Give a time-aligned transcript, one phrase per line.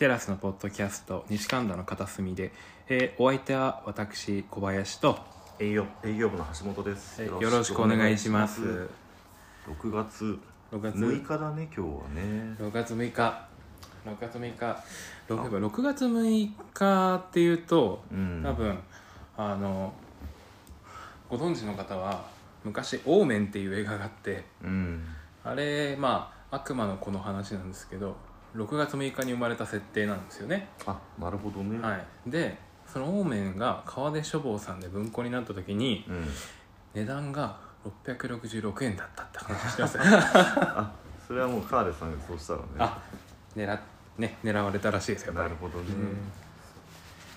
[0.00, 2.52] テラスのポッドキャスト西神田の片隅で、
[2.88, 5.18] えーお相手は私小林と、
[5.58, 8.62] 営業営業部の橋本です、えーよろしくお願いします。
[9.68, 10.38] 6月
[10.72, 12.56] 6月6日だね今日はね。
[12.58, 13.46] 6月6日。
[14.06, 14.84] 6月6日。
[15.28, 18.42] 6 6月6日っていうとうん。
[18.42, 18.78] 多分
[19.36, 19.92] あの
[21.28, 22.24] ご存知の方は
[22.64, 25.04] 昔「オーメン」っていう映画があってうん。
[25.44, 28.16] あれまあ悪魔の子の話なんですけど
[28.54, 30.68] 6月6日に生まれた設定なんですよね。
[30.86, 32.30] あなるほどね、はい。
[32.30, 36.26] でそのオーメンが川出書房さんで文庫になった時にうん。
[36.94, 37.56] 値段が
[38.06, 39.98] 666円だったって話してます。
[40.02, 40.92] あ
[41.26, 42.64] それはもう川出さんがそうしたらね。
[42.78, 43.02] あ
[43.56, 43.80] 狙っ
[44.18, 46.16] ね狙われたらしいですよなるほどね、うん。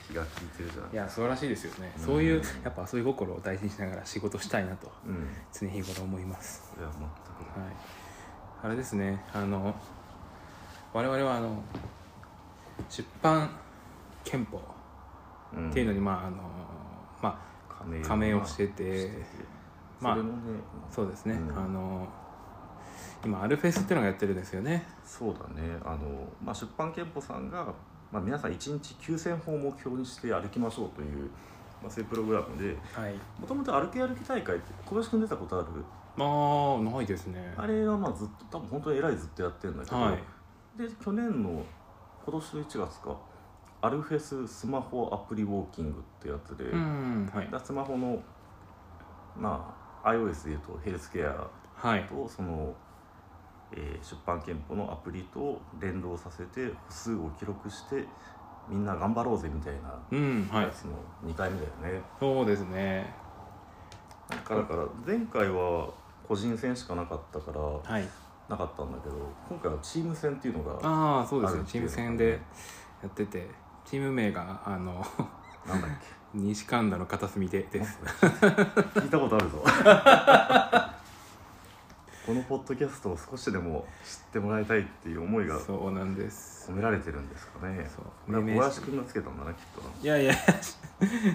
[0.07, 0.93] 気が利いてるじゃん。
[0.93, 2.03] いやそうらしいですよね、うん。
[2.03, 5.27] そういうやっぱ遊び心を大事にしながら仕事したいなとうん。
[5.51, 6.71] 常日頃思います。
[6.73, 7.03] それは全く。
[7.59, 7.73] はい。
[8.63, 9.75] あれですねあの
[10.93, 11.61] 我々はあの
[12.89, 13.49] 出版
[14.23, 14.61] 憲法
[15.55, 15.69] うん。
[15.69, 16.37] っていうのにまああの
[17.21, 19.09] まあ加盟をしてて
[19.99, 20.23] まあね
[20.89, 21.57] そうですね、うん。
[21.57, 22.07] あの
[23.25, 24.85] 今アルフェスっていうのがやってるんですよね。
[25.05, 25.77] そうだね。
[25.83, 25.99] あの、
[26.43, 27.65] まあ、出版憲法さんが、
[28.11, 31.29] まあ、皆さん1日9000歩を目標にして歩きましょうという、
[31.81, 33.13] まあ、そういうプログラムではい。
[33.39, 35.67] もともと歩き歩き大会って小林君出たことある？
[36.15, 37.53] まあないですね。
[37.57, 40.19] あれはまあずっと多分本当に偉いずっとやってるんだけど、はい
[40.77, 41.63] で去年の
[42.25, 43.15] 今年の1月か
[43.81, 47.49] アルフェススマホアプリウォーキングってやつで、うんはい。
[47.51, 48.17] だスマホの
[49.37, 52.03] まあ iOS でいうとヘルスケアはい。
[52.05, 52.73] とその、
[53.73, 58.05] えー出版憲法のアプリと連動させて歩数を記録して
[58.69, 60.63] みんな頑張ろうぜみたいなうんはい。
[60.63, 60.93] やつの
[61.25, 63.13] 2回目だよね、そうですね。
[64.29, 65.89] だからだから前回は
[66.27, 68.07] 個人戦しかなかったからはい
[68.49, 69.15] なかったんだけど
[69.49, 71.63] 今回はチーム戦っていうのがああそうですね。
[71.65, 72.39] チーム戦で
[73.01, 73.49] やってて
[73.85, 75.05] チーム名があの
[75.67, 75.91] なんだっ
[76.33, 77.99] 西神田の片隅でです。
[77.99, 78.05] け
[79.01, 79.63] 聞いたことあるぞ。
[82.25, 86.71] このポッドキャストを少しでも知ってもらいたいっていう思いがそうなんです。
[86.71, 87.85] 込められてるんですかね。
[87.93, 88.05] そう。
[88.33, 89.81] 小林君がつけたんだなきっと。
[89.81, 90.33] ないやいや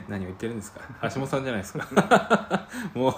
[0.08, 0.80] 何を言ってるんですか。
[1.02, 2.66] 橋本さんじゃないですか。
[2.94, 3.14] もう。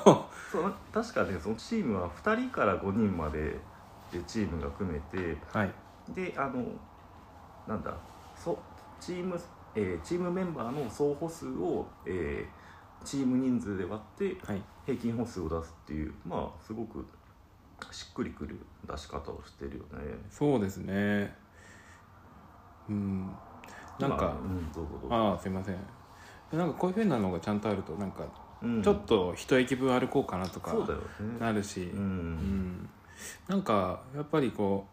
[0.50, 3.56] そうな確かねそのチームは2人から5人まで
[4.12, 5.72] でチームが組めてはい。
[6.10, 6.64] であの
[7.66, 7.94] なんだ
[8.34, 8.58] そ
[9.00, 9.40] チーム、
[9.74, 12.60] えーチームメンバーの総歩数を、えー
[13.02, 14.62] チーム人数で割ってはい。
[14.84, 17.06] 平均歩数を出すっていうまあすごく
[17.90, 20.14] しっくりくる出し方をしてるよね。
[20.28, 21.34] そうですね。
[22.88, 23.26] うん。
[23.98, 25.14] なんかまあうんどうぞどうぞ。
[25.14, 25.76] ああすいません。
[26.52, 28.24] なんかこういうふうなのがちゃんとあるとなんか
[28.62, 28.82] うん。
[28.82, 30.74] ちょっと一駅分歩こうかなとか
[31.38, 32.90] なるし、ううんん
[33.48, 34.86] なんかやっぱりこ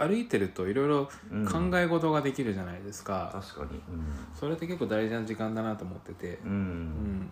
[0.00, 3.80] う歩いてるといろいろうん考え事ができるじゃないですか、確かに。
[4.34, 6.38] それって結構大事な時間だなと思ってて。
[6.44, 7.30] うん、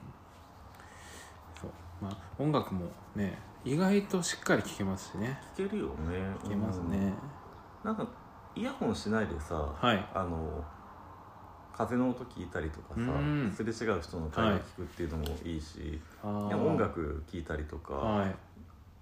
[1.61, 1.71] そう。
[2.03, 5.41] まあ音楽もね意外としっかり聴けますしね。
[5.57, 6.35] 聞けるよね。
[6.43, 7.15] 聴けますね、うん。
[7.85, 8.07] なんか
[8.55, 10.07] イヤホンしないでさ、はい。
[10.15, 10.65] あの
[11.73, 13.53] 風の音聞いたりとかさうん。
[13.57, 18.37] すれ違う人の会話聞くっていうのもいいし、ああいや音楽聞いたりとか、はい、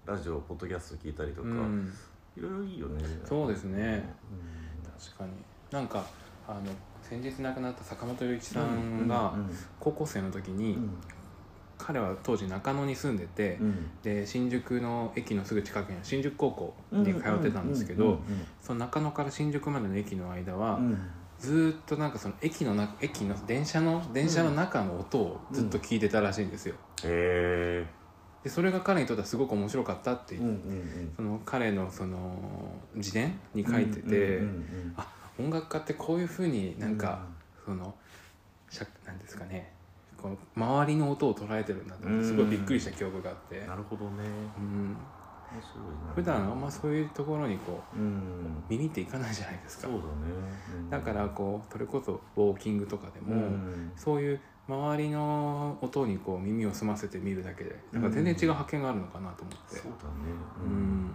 [0.07, 1.93] ラジオポッドキャスト聞いたりとか、うん、
[2.37, 3.03] いろいろいいよね。
[3.25, 4.03] そうですね。
[4.31, 5.31] う確かに。
[5.69, 6.05] なんか
[6.47, 6.61] あの
[7.01, 9.49] 先日亡くなった坂本龍一さんんがうん。
[9.81, 10.97] 高校生の時に、うん。
[11.77, 13.89] 彼は当時中野に住んでて、うん。
[14.01, 18.19] で新宿の駅のすぐ近くに新宿高校に通ってたんですけどうんうん
[18.61, 20.97] その中野から新宿までの駅の間は、うん。
[21.37, 26.75] ずーっとなんかその駅のな駅の電車の電車の中の音をずっと聞いてたらしいんですよ。
[27.03, 27.85] へ
[28.47, 31.13] でそれが彼にとってはすごく面白かったってえうんうん。
[31.17, 32.33] その彼のその
[32.95, 35.05] 自伝にうん書いてて、うんうんあ
[35.39, 37.23] 音楽家ってこういうふうになんか、
[37.63, 37.93] その
[38.71, 39.71] しゃなんですかね
[40.19, 44.23] この周りの音を捉えてるんだと思ってすごいびっくりした記憶があって、なるほどね。
[44.57, 44.97] うん、
[46.15, 48.63] 普段あんまそういうところにこううん。
[48.69, 49.83] 耳っていかないじゃないですか。
[49.83, 50.03] そうだね。
[50.75, 50.89] うん。
[50.89, 53.91] だからこうそれこそウォーキングとかでも、うん。
[53.97, 59.75] そういう周りの音にこう耳を澄ませて見るだけでなんか全然違う発見があるのかなと思って。
[59.77, 60.11] そうだね。
[60.65, 61.11] うん、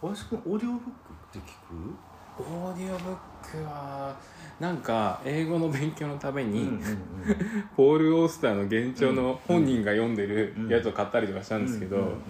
[0.00, 1.94] 小林君オーディオブックって聞く？
[2.40, 4.14] オーディオブックは
[4.60, 6.80] なんか英語の勉強のために、うんうん
[7.76, 12.22] ポール・オースターの幻聴の本人が読んでるやつを買ったりとかしたうんんですけど、うんうん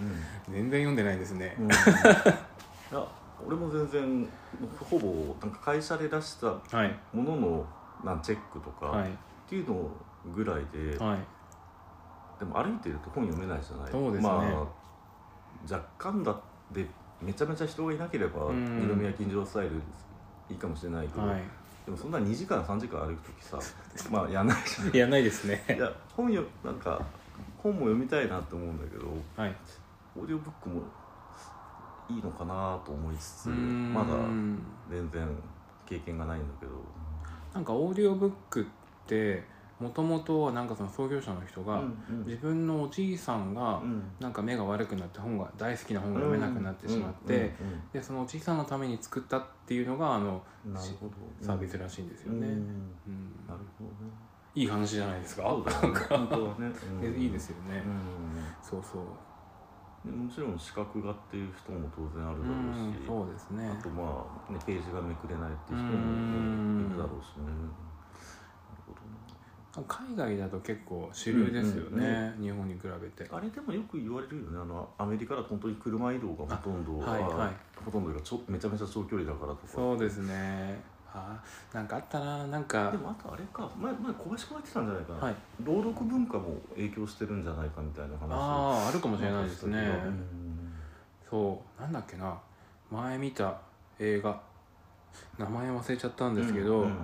[0.51, 1.67] 全然読んでないですね、うん。
[1.69, 1.71] い
[2.91, 3.07] や
[3.45, 4.27] 俺も全然
[4.79, 6.99] ほぼなんか会社で出したはい。
[7.13, 7.65] ものの
[8.03, 9.09] なんチェックとかはい。
[9.09, 9.13] っ
[9.47, 9.89] ていうの
[10.25, 11.19] ぐらいで、はい。
[12.39, 13.91] でも歩いてると本読めないじゃない。
[13.91, 14.29] そうですね。
[14.29, 16.41] まあ若干だっ
[16.73, 16.85] て
[17.21, 18.87] めちゃめちゃ人がいなければうん。
[18.87, 19.75] 二宮金城スタイル
[20.49, 21.41] いいかもしれないけど、はい。
[21.85, 23.59] ででもそんな2時間3時間歩く時さ
[24.11, 24.95] まあやんないじゃん。
[24.95, 25.65] いやないですね。
[25.67, 27.01] いや本よなんか
[27.57, 29.55] 本も読みたいなって思うんだけどはい。
[30.15, 30.81] オーディオブックも
[32.07, 34.13] いいのかなと思いつつまだ
[34.87, 35.27] 全然
[35.87, 36.73] 経験がないんだけど。
[37.55, 38.65] なんかオーディオブックっ
[39.07, 39.43] て
[39.79, 44.03] もともとはなんかその創業者の人が、うん自分のおじいさんがうん。
[44.19, 47.55] なんか目が悪くなって本が大好きな本が読めなくなってしまって、
[47.93, 52.53] でそのおじいさんのために作ったっていうのがあのうんなるほどサービスらしいんですよね、うん。
[53.07, 53.45] うん。
[53.47, 54.11] なるほどね。
[54.55, 55.43] いい話じゃないですか？
[57.15, 58.43] いいですよね、うん。
[58.61, 58.99] そうそ
[60.03, 60.07] う。
[60.07, 63.69] でもちろん資格がっていう人も当然あるだろうし、うんそうですね。
[63.69, 66.81] あとまあ、ね、ページがめくれないっていう人うん。
[66.81, 67.45] もいるだろうしね
[69.87, 73.29] 海外だと結構主流ですよね、うん日本に比べて。
[73.31, 74.59] なあれでもよく言われるよね。
[74.61, 77.83] あのアメリカだと本当に車移動がほとんどあはいはい。
[77.83, 79.67] ほとんどがちょめちゃめちゃ長距離だからとか。
[79.67, 80.81] そうですね。
[81.13, 81.41] あ
[81.73, 82.91] なんかあったななんか。
[82.91, 83.69] でもあとあれか。
[83.77, 85.35] 前前小林君が言ってたんじゃないかな、はい。
[85.63, 89.77] 朗読文化も影響してるんじゃないかみたいな話あああるかもしれないですね。
[89.77, 90.73] うん
[91.29, 92.35] そうなんだっけな。
[92.91, 93.55] 前見た
[93.99, 94.41] 映画
[95.37, 96.97] 名前忘れちゃったんですけど、うん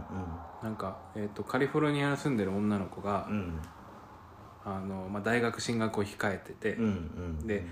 [0.63, 3.35] なんか、えー、とカリフォルニアに住んでる女の子が、うん。
[3.35, 3.61] うん
[4.67, 6.87] あのまあ、大学進学を控えてて、うんう
[7.43, 7.67] んで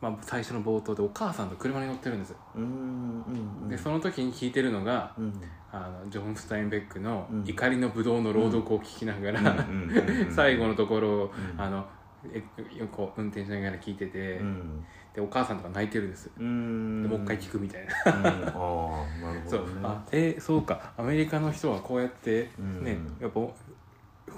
[0.00, 2.30] まあ、最初の冒頭でお母さんと車に乗ってるんです。
[2.30, 3.22] よ、うんうん
[3.64, 3.68] うん。
[3.68, 5.42] でその時に聞いてるのがうん。
[5.70, 11.60] あのジョン・スタインベックのうん「怒りのブドウ」の朗読を聞きながら、うんうんうんうん 最後のところを、うん。
[11.60, 11.86] あの
[12.32, 12.42] え
[12.90, 16.30] こう運転しながら聞いてて、うんでお母さんとか泣いてるんです。
[16.38, 17.02] うん。
[17.02, 18.26] でもう一回聞くみたいな、うん。
[18.26, 19.60] ああなるほそう。
[19.60, 20.92] どねあえーそうか。
[20.96, 22.84] アメリカの人はこうやってうん。
[22.84, 23.40] ね、やっぱ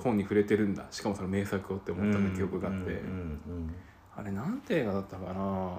[0.02, 0.84] 本に触れてるんだ。
[0.90, 3.00] しかもその名作をって思った記憶があって、
[4.16, 5.72] あれなんて映画だったかな。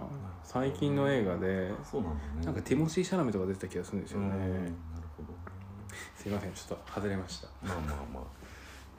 [0.44, 2.46] 最近の映画でそうなんだね。
[2.46, 4.72] なんかティモシー・シャラメとか出てた気がするんですよね、うんなる
[5.18, 5.34] ほど。
[5.34, 5.36] ね
[6.16, 7.48] すいませんちょっと外れました。
[7.64, 8.24] まあまあまあ。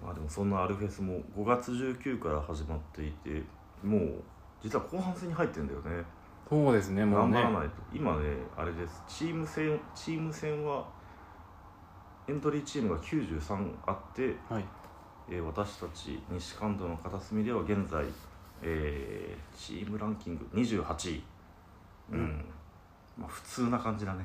[0.04, 3.42] まあでもそんなアルフェスも5月19から始まっていて
[3.82, 4.22] もう
[4.62, 6.04] 実は後半戦に入ってんだよね。
[6.48, 7.34] そうですねもうね。
[7.34, 7.74] 頑張らないと。
[7.92, 9.02] 今ねあれです。
[9.08, 10.84] チーム戦チーム戦は
[12.28, 14.64] エントリーチームが93あって、はい。
[15.28, 18.04] えー私たち西関東の片隅では現在、
[18.62, 21.22] えーチームランキング28位。
[22.12, 22.44] うん、
[23.18, 24.24] まあ普通な感じだね。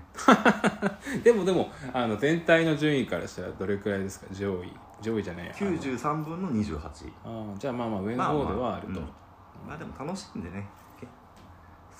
[1.23, 4.27] でもでもあの全体の順位からしたらどれくらいですか？
[4.33, 4.71] 上位。
[5.01, 6.77] 上位じゃないあの93分の28
[7.07, 7.13] 位。
[7.25, 9.20] あーじゃあまあまあ上の方ではあると、まあまあうん
[9.67, 10.67] まあでも楽しんでね。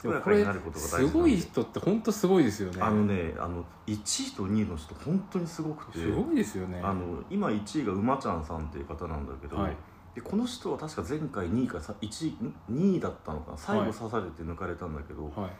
[0.02, 2.81] 健やかになることが大事すごい人って本当すごいですよね。
[2.81, 6.00] あのねあの1位と2位の人本当にすごくて。
[6.00, 6.81] すごいですよね。
[6.84, 9.75] あの今1位が馬ちゃんさんっていう方なんだけど、はい。
[10.16, 13.58] でこの人は確か前回2位かさ1位ん2位だったのかな。
[13.58, 15.52] 最後はい刺されて抜かれたんだけど、はい。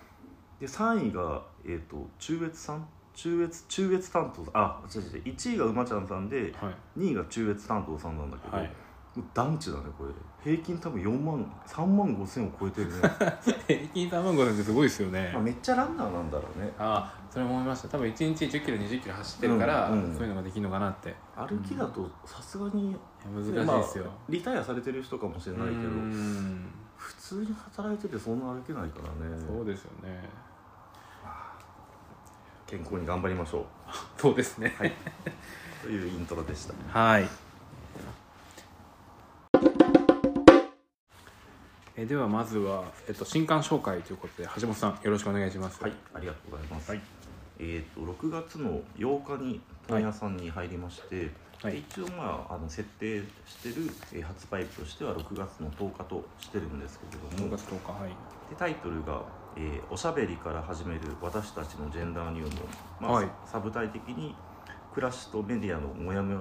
[0.60, 2.88] で3位が、えー、と中越さん？
[3.14, 7.00] 中越中越担当あ違う違う1位が馬ちゃんさんではい。
[7.00, 8.72] 2位が中越担当さんなんだけど、はい
[9.34, 10.12] 団地だねこれ。
[10.44, 12.94] 平均多分4万3万5千を超えてるね。
[13.68, 15.32] 平均卵なんてすごいですよね。
[15.34, 16.72] まあめっちゃランナーなんだろうね。
[16.80, 17.90] ああそれも思いました。
[17.90, 20.14] 多分1日1 0キロ2 0キロ走ってるから、うんうん。
[20.16, 21.10] そういうのができるのかなって。
[21.10, 25.80] い歩きだとさすがにや難しいですよ、まあリタイアされてる人かもしれないけど
[26.96, 29.38] 普通に働いててそんな歩けないからね。
[29.46, 30.30] そうですよね。
[32.66, 33.66] 健康に頑張りましょう。
[34.18, 34.74] そうですね。
[34.78, 34.94] はい。
[35.82, 37.00] というイントロでした。
[37.00, 37.51] はい
[42.02, 45.80] えではまずは、えっと、新刊紹介ということで橋本さんよろしくお願いします。
[45.84, 47.02] はいありがとうございます、はい。
[47.60, 51.30] えっ、と6月の8日に本屋さんに入りまして、
[51.62, 51.74] はい。
[51.74, 58.10] で一応まああの設定してる、えー発売日としては6月の10日としてるんですけれど6も月10日はい。
[58.50, 59.22] でタイトルが、
[59.56, 62.52] えーおしゃべりから始める私たちのジェンダー入門」
[63.00, 63.28] まあはい。
[63.46, 64.34] サブタイ的に
[64.92, 66.40] 暮らしとメディアのモヤモヤ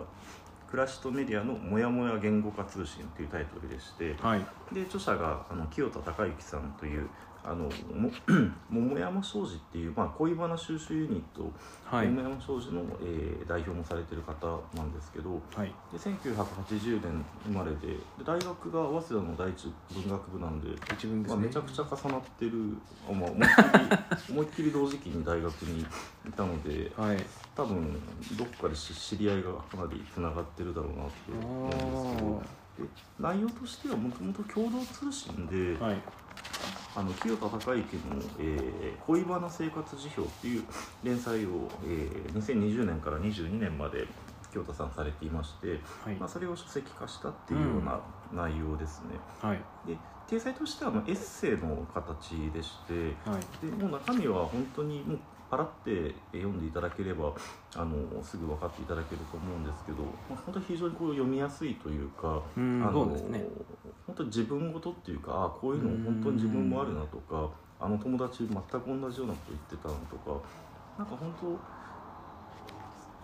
[0.71, 4.47] 暮らしとメディアのモヤモヤ言語化通信というタイトルでしてはい。
[4.73, 7.09] で著者があの清田孝之さんという
[7.43, 8.11] あのも
[8.71, 11.51] 桃山商事っていう、まあ、恋バナ収集ユニット、
[11.85, 12.09] はい。
[12.09, 15.73] 桃山商事の、えー代表もされてる方なんですけどはい。
[15.93, 20.69] で1980年生まれでで大学が早稲田の第一文学部なんで、
[21.27, 22.77] まあ、めちゃくちゃ重なってる、
[23.09, 27.17] あまあ、思いっきり 思いっきり同時期に大学にいたのではい。
[27.57, 28.01] 多分
[28.39, 36.03] どこかでし知り合いがかなりつながってるだろうなって思うんですけどで内容としてはもともと共同通信で、はい
[36.97, 38.03] あの清田孝之の、
[38.39, 40.65] えー恋バナ生活辞表」っていう
[41.03, 44.07] 連載を、えー2020年から22年まで
[44.53, 46.17] 清田さんされていまして、はい。
[46.17, 48.01] まあ、それを書籍化したっていうような
[48.33, 49.19] 内容ですね。
[49.41, 49.61] はい。
[49.87, 49.97] で
[50.29, 53.67] 体裁としてはまあエッセイの形でしてはい。
[53.67, 55.19] でもう中身は本当にもう
[55.51, 57.33] パラって読んでいただければ
[57.75, 63.45] あのすぐ分かっていただけると思うんですけど、まあ、本当に非常にこう読みやすいというか、うんあのそうですね。
[64.07, 70.41] 本当に自分事っていうかあこういうの本当に自分もあるなとか、あの友達全く同じようなこと言ってたのとか
[70.99, 71.81] なんか本当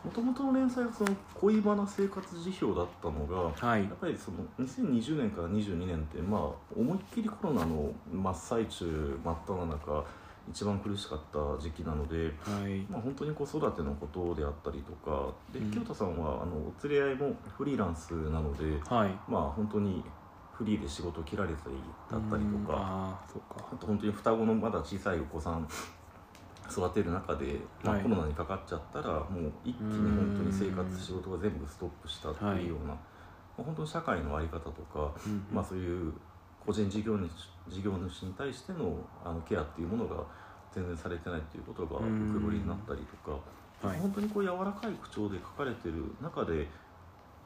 [0.06, 3.83] もともとの連載がその恋バナ生活辞表だったのがはい。
[3.83, 6.40] やっぱりその2020年から22年ってまあ
[6.76, 10.04] 思いっきりコロナの真っ最中真っ只中
[10.49, 12.81] 一番苦しかった時期なので、はい。
[12.88, 15.71] まあ、本当に子育てのことであったりとかでうん。
[15.71, 19.11] 清田さんはあのお連れ合いもフリーランスなのではい。
[19.29, 20.05] まあ本当に
[20.53, 21.76] フリーで仕事を切られたり
[22.11, 22.67] だったりとうん。
[22.67, 23.67] かああそうか。
[23.73, 25.69] あと本当に双子のまだ小さいお子さん
[26.71, 28.03] 育てる中で、まあはい。
[28.03, 32.95] コロナにかかっちゃったらもう一気に本当に生活仕事が全部ストップしたっていうような、ま
[33.59, 35.47] あ本当に社会の在り方とか、うん。
[35.50, 36.12] まあ、そういう
[36.66, 37.30] 個人事業主
[37.68, 40.25] 事業主に対してのあのケアっていうものが
[40.75, 42.35] 全然されてないっていうことがうん。
[42.35, 43.38] 浮き彫りになったりとか、
[43.87, 43.99] はい。
[43.99, 46.66] 本当にこう柔らかい口調で書かれてる中で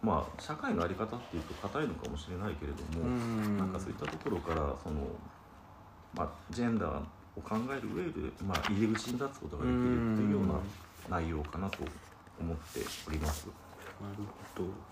[0.03, 3.59] まあ社会の在り方っていうと硬いのかもしれないけれども、うん。
[3.59, 5.07] なんかそういったところからその、
[6.15, 6.99] まあ、ジェンダー
[7.37, 11.79] を考える上で、まあ、入り口に立つことができるっていうような内容かなと
[12.41, 13.47] 思っております。
[14.01, 14.25] なる
[14.57, 14.90] ほど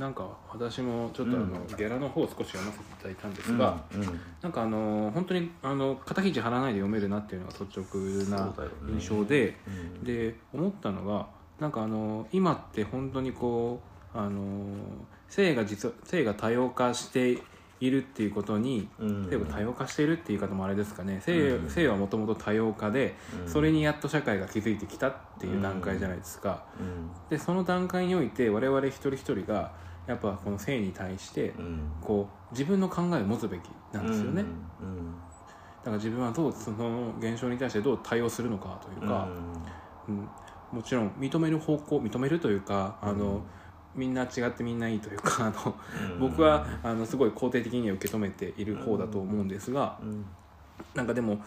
[0.00, 4.20] なんか私もちょっとあの、うんゲラの方を少し読ませていただいたんですが、うんうん。
[4.40, 8.50] なんかあの本当にあの肩肘張らないで読めるなっていうのが率直な
[8.88, 10.04] 印象で、うん。
[10.04, 11.26] で思ったのが
[11.60, 13.82] なんかあの今って本当にこ
[14.14, 14.40] うあの
[15.28, 17.38] 性が実は性が多様化して
[17.80, 19.28] いるっていうことにうん。
[19.28, 21.20] 性が多様化しているっていう言い方もあれですかね。
[21.20, 21.68] 性,、うん。
[21.68, 23.50] 性はもともと多様化で、うん。
[23.50, 26.64] それにやっと社会が気づいてきたっていう段階じゃないですか。
[26.80, 27.10] うん。
[27.28, 31.92] でその段階において我々一人一人がやっぱこの性に対してうん。
[32.00, 33.62] こう自分の考えを持つべき
[33.92, 34.44] なんですよね、
[34.80, 35.14] うん。
[35.78, 39.28] だから自分はどうその現象に対してどう対応するのかというか、
[40.08, 40.28] うん。
[40.72, 43.42] もちろん認める方向認めるというかあの、
[43.94, 45.76] みんな違ってみんないいというかあの
[46.14, 46.18] うん。
[46.18, 50.26] 僕はあのすごい肯定的に受け止めている方だと思うんですがうん。
[50.94, 51.38] なんかでも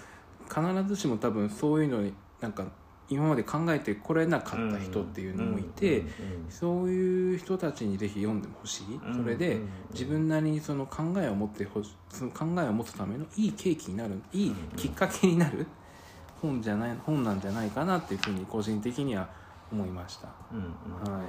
[0.47, 2.65] 必ずしも多分そういうのになんか
[3.09, 6.07] 今まで考えてこれなかった人っていうのもいて、うん
[6.49, 15.65] そういう人たちにぜひ読んでほしい、うんそれでうん自分なりにその考えを持ってほしその考えを持つためのいい契機になるいいきっかけになる
[16.41, 19.29] 本じゃない本なんじゃないかなっていうふうに個人的には
[19.71, 21.17] 思いました、うんうん。
[21.17, 21.27] はい。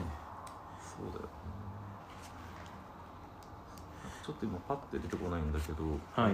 [0.79, 1.29] そうだよね。
[4.25, 6.33] ちょっと今パッて出てこないんだけど、はい。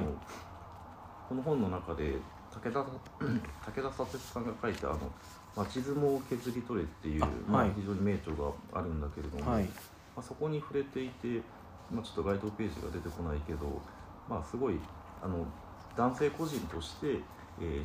[1.29, 4.99] この本の中で武田 武田砂鉄さんが書いたあの
[5.57, 7.73] 「町相撲を削り取れ」っていうあまあはい。
[7.75, 9.65] 非常に名著があるんだけれども、はい。
[9.65, 9.71] ま
[10.17, 11.43] あ、そこに触れていて、
[11.91, 13.81] まあ、ちょっと該当ページが出てこないけど、
[14.29, 14.79] まあ、すごい
[15.23, 15.47] あの
[15.97, 17.21] 男性個人として、
[17.61, 17.85] え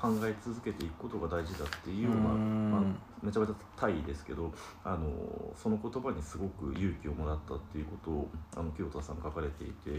[0.00, 2.80] 考え続けていくことが大事だっていうようなまあ、
[3.22, 4.52] めちゃめちゃ大意ですけど
[4.84, 5.08] あの
[5.56, 9.96] その言葉にすごく勇気をもらったっていうことをあの清田さん書かれていても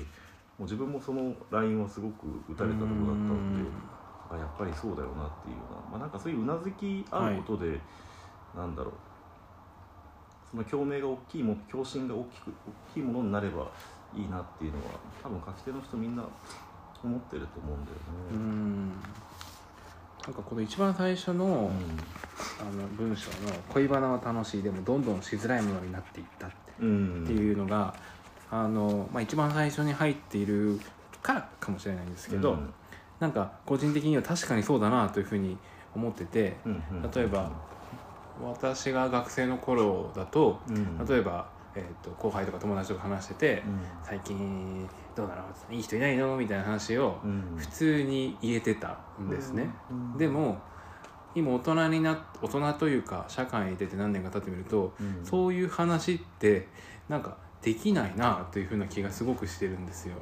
[0.60, 3.70] う自分もそのラインはすごく打たれたところだったので
[4.30, 7.80] あやっぱりそうだよなっていうような、まあ、なんかそういううなずき合うことで、
[8.56, 8.94] なんだろう。
[10.52, 12.50] その共鳴が大きいも共振が大きく
[12.92, 13.68] 大きいものになれば
[14.16, 14.84] いいなっていうのは
[15.22, 16.24] 多分書き手の人みんな
[17.04, 17.98] 思ってると思うんだよ
[18.32, 18.38] ね。
[18.38, 18.90] ん。
[20.26, 21.72] なんかこの一番最初の,、
[22.60, 23.36] あの文章の
[23.70, 27.94] 「恋バナは楽しいでもどんどんしづらいものになっていった」っていうのが、
[28.50, 30.80] あのまあ、一番最初に入っている
[31.22, 32.74] からかもしれないんですけど、うん。
[33.20, 35.58] なんか個人的には確かにそうだなというふうに
[35.96, 37.52] 思っててうんうん例えば
[38.42, 41.06] 私が学生の頃だとうん。
[41.06, 45.44] 例えば、えー、と後輩とか友達とか話しててうん「最近どうなの？
[45.72, 47.56] いい人いないの?」みたいな話をうん。
[47.58, 49.70] 普通に言えてたんですね。
[49.90, 50.18] うん。
[50.18, 50.62] でも
[51.36, 55.26] 今大人になっ大人というか社会に出て何年か経ってみるとうん。
[55.26, 56.68] そういう話って
[57.10, 57.36] なんか
[57.68, 60.16] できないなというふうな気がすごくしてるんですよ。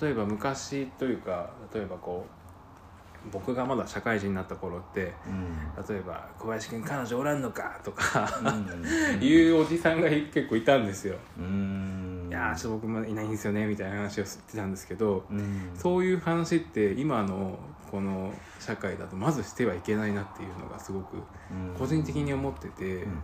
[0.00, 5.56] 例えば昔というか例えばこう僕がまだ社会人になった頃ってうん
[5.88, 11.16] 例えば「小林君彼女おらんのか?」とかうんいうおじさんが結構いたんですよ。
[11.38, 17.58] うんいやーちょっと僕もいないんですよねみたいな話をしてたんですけどうんそういう話って今の
[17.90, 21.16] この社会だとまずしてはいけないなっていうのがすごく
[21.50, 23.18] うん個人的に思っててうん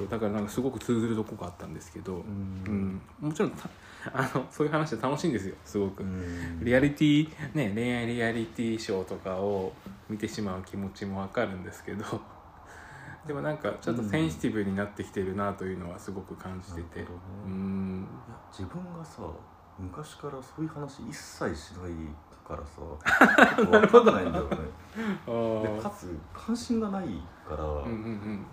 [0.00, 3.00] そうだからなんかすごく通ずるとこがあったんですけど、うん。
[3.20, 3.68] うん、もちろんた
[4.14, 6.02] あのそういう話で楽しいんですよすごく。
[6.02, 6.06] う。
[6.06, 6.64] ん。
[6.64, 9.74] リアリティね恋愛リアリティショーとかを
[10.08, 12.04] 見てしまう気持ちもわかるんですけど
[13.26, 17.00] でもなんかちょっとセンシティブになってきてるなというのはすごく感じてて。
[17.00, 17.06] ね。
[17.44, 18.06] うん。
[18.50, 19.22] 自分がさ
[19.78, 21.92] 昔からそういう話一切しない
[22.32, 22.82] かからさ
[23.62, 24.56] 分かんないんだよね。
[25.76, 28.46] でかつ関心がないから、うんうん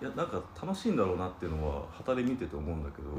[0.00, 3.10] いやなんか楽しいんだろうなっていうのは旗で見てて思うんだけど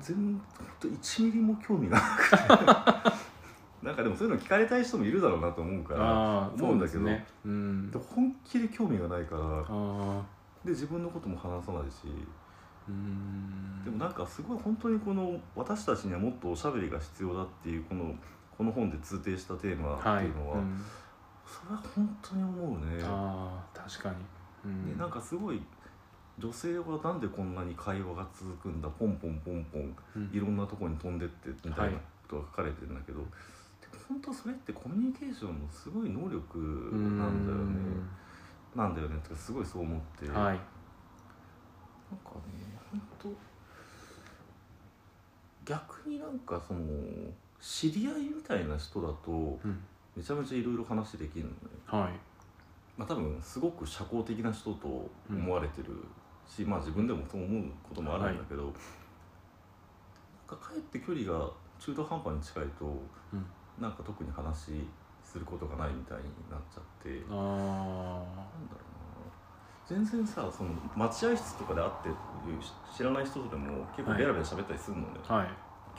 [0.00, 3.18] 全ほんと1ミリも興味がなくて。
[3.82, 7.24] なんかでもそういうの聞かれたい人もいるだろうなと思うーから思うんだけどね。
[7.44, 7.90] うん。
[7.90, 10.22] で本気で興味がないからあ
[10.64, 12.08] で自分のことも話さないし
[13.84, 18.14] でもなんかすごい本当にこの私たちにはもっとおしゃべりが必要だっていうこの
[18.56, 20.84] この本で通底したテーマはい、っていうのは、うん。
[21.46, 23.00] それは本当に思うね。
[23.04, 24.16] ああ確かに、
[24.64, 25.62] うん、でなんかすごい
[26.38, 30.30] 女性はなんでこんなに会話が続くんだポンポンポンポンうん。
[30.32, 33.28] いろんなところに飛んでってみたいなことが書かれてるんだけど、でも
[34.08, 36.58] 本当それってコミュニケーションのすごい能力
[36.94, 37.74] なんだよね。
[38.76, 40.44] なんだよねってかすごいそう思って、うんはい。
[40.44, 43.28] なんかね本当
[45.64, 46.80] 逆になんかその
[47.60, 49.80] 知り合いみたいな人だとうん。
[50.16, 51.56] めちゃめちゃいろいろ話できるのね。
[51.86, 52.12] はい。
[52.96, 55.90] まあ、多分すごく社交的な人と思われてる
[56.48, 58.72] し、まあ自分でもそう思うこともあるんだけど、なん
[60.46, 62.86] かかえって距離が中途半端に近いと、
[63.32, 63.46] うん。
[63.80, 64.84] なんか特に話
[65.22, 68.48] することがないみたいになっちゃって、なんだあろうな。
[69.86, 72.14] 全然さその待合室とかで会ってる
[72.94, 75.48] 知らない人とでも結構ベラベラ喋ったりするのね、あはい。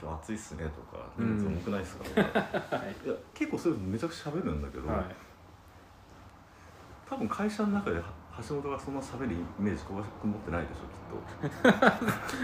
[0.01, 2.21] 今日暑いっすねとかうん荷物重くないっすかとか、
[2.77, 2.95] はい。
[3.05, 5.03] いや結構そういうのめちゃくちゃ喋るんだけど、は
[7.09, 8.03] 多分会社の中では
[8.47, 10.99] 橋本がそんな喋るイメージ小林君持ってないでしょき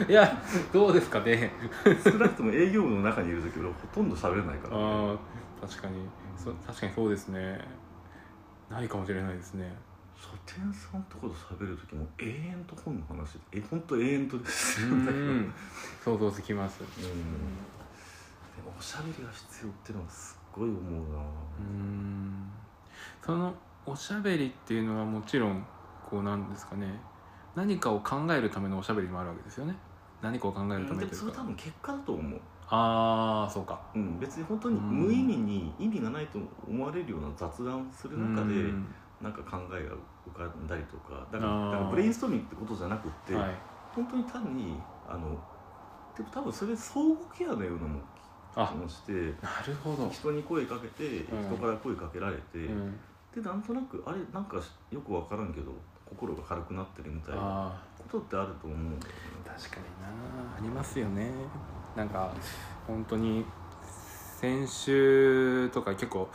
[0.04, 0.42] っい いや
[0.74, 1.52] どうですかね。
[1.84, 5.16] と少なくとも営業部の中にいる時俺ほとんど喋れないから、ね、あ
[5.64, 6.08] あ確かに。
[6.38, 7.60] そ確かにそうですね。
[8.70, 9.76] ないかもしれないですね。
[10.16, 13.40] 書店さんとこと喋る時も永遠と本の話。
[13.52, 15.54] え本当永遠とですうるんだけどん。
[16.04, 16.82] 想像つきます。
[16.82, 16.88] うん。
[16.98, 17.08] で
[18.64, 21.20] もおしゃべりが必要っていうのはすっごい思うな。
[21.60, 22.52] うん。
[23.24, 23.54] その
[23.86, 25.66] おしゃべりっていうのはもちろん
[26.16, 26.88] こうなんですかね。
[27.56, 29.76] 何かを考えるためのおしゃべりもあるわけですよね。
[30.22, 31.40] 何かを考えるためというか。
[31.40, 33.82] 多分結果だと思う、ああそうか。
[33.94, 38.88] うん、別に本当に無意味に意味がないと思われるような雑談する中でうん。
[39.22, 41.28] なんか考えが浮かんだりとか。
[41.32, 43.52] だからだからブレインストーミングってことじゃなくって、はい。
[43.94, 45.38] 本当に単にあの
[46.16, 48.00] でも多分それ相互ケアのようなも
[48.56, 51.44] あ気もしてなるほど、人に声かけて、うん。
[51.44, 52.98] 人から声かけられて、うん、
[53.36, 54.56] でなんとなくあれなんか
[54.92, 55.74] よく分からんけど
[56.06, 59.20] 心が軽くなってるみたいなあことってあると思うんだよね。
[59.46, 61.32] あ確かになありますよね。
[61.96, 62.34] なんか
[62.88, 63.46] 本当に
[64.40, 66.30] 先週とか結構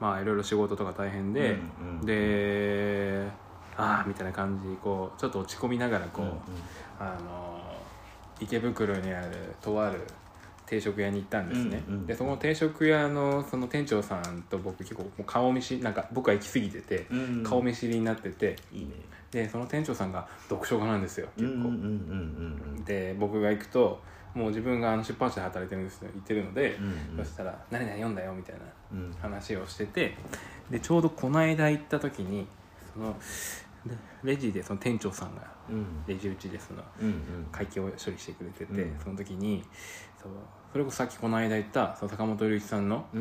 [0.00, 3.28] まあいろいろ仕事とか大変で、うんうんで
[3.76, 6.38] ああみたいな感じこうちょっと落ち込みながらこう、うんうん。
[7.00, 7.60] あの
[8.40, 10.00] 池袋にあるとある
[10.74, 18.90] 定食屋に行ったんですね、うんうんでその定食屋のその店長さんと僕結構顔見知りなんか僕は行き過ぎてて、うん顔見知りになってていいね。
[19.30, 24.00] でその店長さんが読書家なんですよ結構、うんうんうんうんで僕が行くと
[24.34, 27.24] もう自分があの出版社で働いてるんですよ言ってるので、うんうん。
[27.24, 28.60] そしたら「何々読んだよ」みたいな
[28.92, 29.12] うん。
[29.20, 30.16] 話をしてて
[30.70, 32.46] でちょうどこの間行った時に
[32.92, 33.16] その
[33.86, 35.86] でレジでその店長さんがうん。
[36.06, 37.14] レジ打ちでそのうんうん。
[37.50, 38.98] 会計を処理してくれてて、うん。
[39.02, 39.64] その時に
[40.20, 40.32] そう
[40.74, 43.16] それこそさっきこの間言ったその坂本龍一さんのそ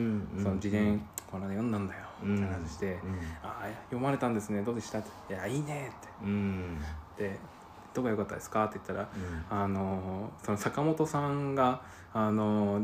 [0.49, 2.31] の自伝、この間読んだんだようん。
[2.33, 2.97] みたいな話して
[3.43, 5.91] 「ああ読まれたんですねどうでした?」って「いやいいね」
[7.15, 7.23] って。
[7.29, 7.39] で
[7.93, 9.01] 「どこが良かったですか?」って言ったら
[9.51, 9.55] うん。
[9.55, 12.81] あのその坂本さんがあの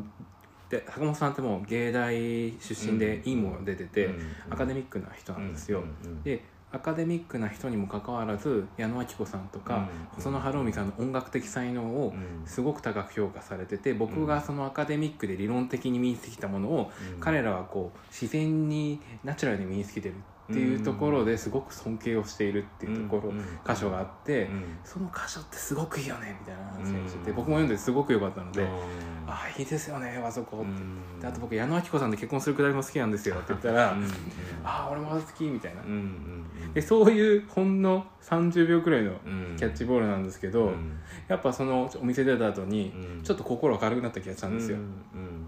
[0.69, 2.13] で坂本さんってもう芸大
[2.59, 3.27] 出身でうん。
[3.27, 4.21] いいもの出てて、うん。
[4.51, 5.83] アカデミックな人なんですよ、
[6.23, 9.87] でアカデミックな人にもかかわらず矢野明子さんとか、うん。
[10.15, 12.47] 細野晴臣さんの音楽的才能をうん。
[12.47, 17.19] すごく高く評価されてて僕がそのアカデミックで理論的に身につけてきたものをうん。
[17.19, 20.15] 彼らはこう自然にナチュラルに身につけてる
[20.49, 23.31] っていうところですごく尊敬をしているっていうところ、
[23.71, 27.35] 箇所があって、うんその箇所ってすごくいいよねみたいな話をしてて、うん。
[27.35, 28.67] 僕も読んですごく良かったので、うん。
[29.27, 33.95] ああいいですよねあそこって、あと僕矢野明子さんで結婚するくだりも好きなんですよって言ったら、
[34.63, 35.83] ああ俺も好きみたいな、
[36.73, 39.55] でそういうほんの30秒くらいのうん。
[39.57, 40.99] キャッチボールなんですけど、うん。
[41.27, 43.23] やっぱそのお店出た後にうん。
[43.23, 45.47] ちょっと心が軽くなった気がしたんですよ、うん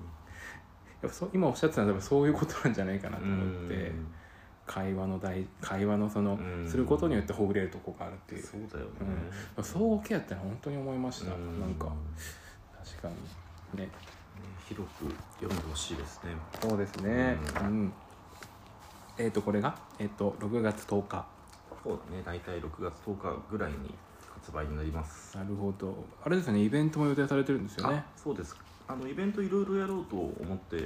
[1.01, 3.91] やっぱそう今おっしゃってたのはそういうことなんじゃないかなとうん思って、
[4.71, 6.69] 会話の大会話のその、うん。
[6.69, 8.91] することによってほぐれるとこがあるっていう、そうだよね。
[9.57, 11.59] うん、相互ケアって本当に思いました、うん。
[11.59, 11.91] なんか
[12.81, 13.79] 確かに。
[13.81, 13.85] ね。
[13.85, 13.89] ね
[14.69, 16.31] 広く読んでほしいですね。
[16.61, 17.37] そうですね。
[17.61, 17.93] ううん、
[19.17, 19.77] えっ、とこれが？
[19.99, 21.25] えっ、と6月10日。
[21.83, 22.23] そうだね。
[22.25, 23.93] 大体6月10日ぐらいに
[24.33, 25.35] 発売になります。
[25.35, 25.93] なるほど。
[26.23, 26.63] あれですよね。
[26.63, 27.97] イベントも予定されてるんですよね。
[27.97, 28.55] あそうです。
[28.87, 30.77] あのイベントいろいろやろうと思って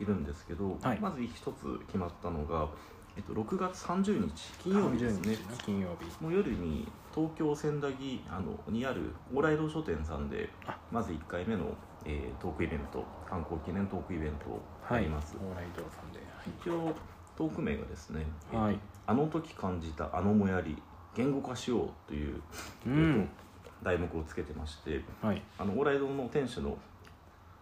[0.00, 1.00] いるんですけど、はい。
[1.00, 2.68] まず一つ決まったのが、
[3.16, 5.32] えっと、6月30日金曜日ですね。
[5.32, 6.24] 30日の金曜日。
[6.24, 10.76] の夜に東京千駄木あのにある往来堂書店さんであ。
[10.92, 11.74] まず1回目の、
[12.04, 15.02] えートークイベント観光記念トークイベントをはい。
[15.04, 16.20] やります、往来堂さんで。
[16.62, 16.94] 一応
[17.36, 18.78] トーク名がですね、えーはい。
[19.06, 20.76] あの時感じたあのもやり
[21.14, 22.40] 言語化しようという、う
[22.86, 23.28] えーん
[23.64, 25.42] と題目をつけてましてはい。
[25.58, 26.76] あの往来堂の店主の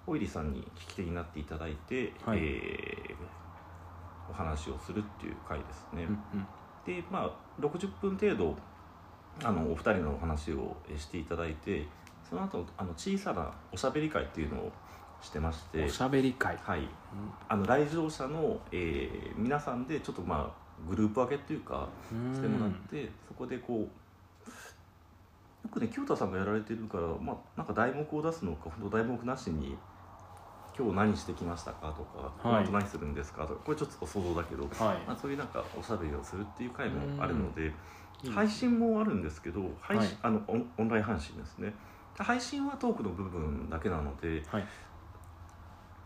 [0.07, 2.39] おいりさんに聞き手になっていただいて、はい。
[2.41, 3.15] えー
[4.31, 6.47] お話をするっていう回ですね、うんうん。
[6.85, 8.57] でまあ60分程度
[9.43, 11.87] あのお二人のお話をえしていただいて
[12.29, 14.73] その後あの小さなおしゃべり会っていうのを
[15.21, 15.85] してまして。
[15.85, 16.57] おしゃべり会。
[16.63, 16.89] はい。
[17.49, 22.35] あの来場者の、えー皆さんでちょっとまあグループ分けっていうかうん。
[22.35, 23.89] してもらってそこでこうよ
[25.71, 29.77] くね清田さんがやられてるから、まあ、なんか題目を出すのか本当題目なしに
[30.77, 34.99] 「今日何してきましたか?」とか「この後何するんですか?」とかこれちょっと想像だけど、はい。
[35.07, 37.73] まあ、そういうなんかおしゃべりをするっていう回もあるので
[38.23, 40.19] いい配信もあるんですけど配信、はい。
[40.23, 41.75] あのオンオンライン配信ですね。
[42.19, 44.67] 配信はトークの部分だけなのではい。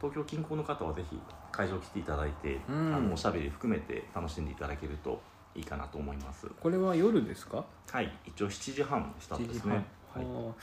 [0.01, 2.95] 東京近郊の方はぜひ会場来ていただいて、うん。
[2.95, 5.21] あのおしゃべり含めて楽しんでいただけると
[5.55, 6.47] いいかなと思います。
[6.61, 7.65] これは夜ですか？
[7.91, 8.13] はい。
[8.25, 10.55] 一応7時半スタートですね、はい、はあ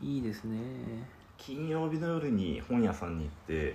[0.00, 3.74] いいですね金曜日の夜に本屋さんに行って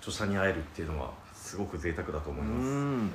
[0.00, 3.12] 著者に会えるっていうのはすごく贅沢だと思ういます、ん。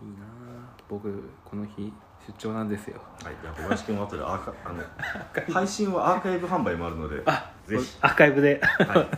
[0.00, 0.24] いいな。
[0.66, 1.12] あ僕
[1.44, 1.92] この日
[2.26, 2.98] 出張なんですよ。
[3.22, 4.82] はい、じゃあ小林君は後でアーカあの
[5.52, 7.98] 配信はアーカイブ販売もあるのであぜひ。
[8.00, 8.60] アーカイブで。
[8.62, 9.08] は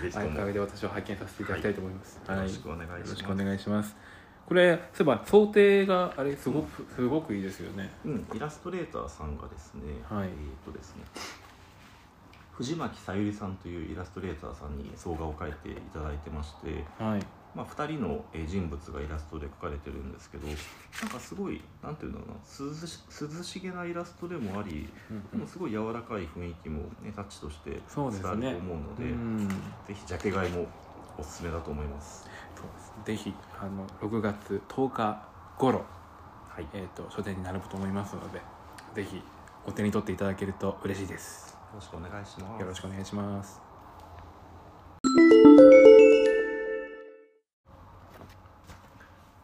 [0.00, 2.40] ぜひアーカイブで私を拝見させていただきたいと思います、はい。
[2.40, 3.00] ろしくお願いします。
[3.00, 3.96] よろしくお願いします。
[4.46, 7.90] これそういえば想定があれすごくすごくいいですよね。
[8.04, 10.28] うん、イラストレーターさんがですね、はい。
[10.28, 10.32] えっ、
[10.64, 11.04] とですね、
[12.56, 17.22] 藤巻さゆりさんというイラストレーターさんに草画を描いていただいてまして、はい。
[17.54, 20.56] まあ、2人のえー人物がイラストで描かれてるんですけどなん
[21.08, 22.34] かすごいなんていうんだろうな
[22.72, 22.98] 涼し
[23.38, 24.88] 涼しげなイラストでもあり
[25.30, 28.30] でもすごい柔らかい雰囲気も、ね、タッチとしてそうですね。
[28.40, 29.48] 伝わると思うのでうん。
[29.48, 29.54] ぜ
[29.94, 30.66] ひジャケ買いも
[31.16, 32.28] おすすめだと思います。
[32.56, 33.22] そうです。
[33.24, 35.84] ぜひあの6月10日頃、
[36.48, 38.40] はい、えー、と書店に並ぶと思いますので
[38.96, 39.22] ぜひ
[39.64, 41.52] お手に取っていただけると嬉しいです。
[41.52, 42.60] よろしくお願いします。
[42.60, 43.60] よろしくお願いします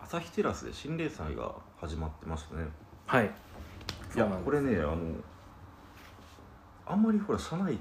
[0.00, 2.66] 朝日テラスで心霊祭が始まってましたね。
[3.06, 3.30] はい
[4.14, 4.96] いやこれねあの
[6.84, 7.78] あんまりほら社内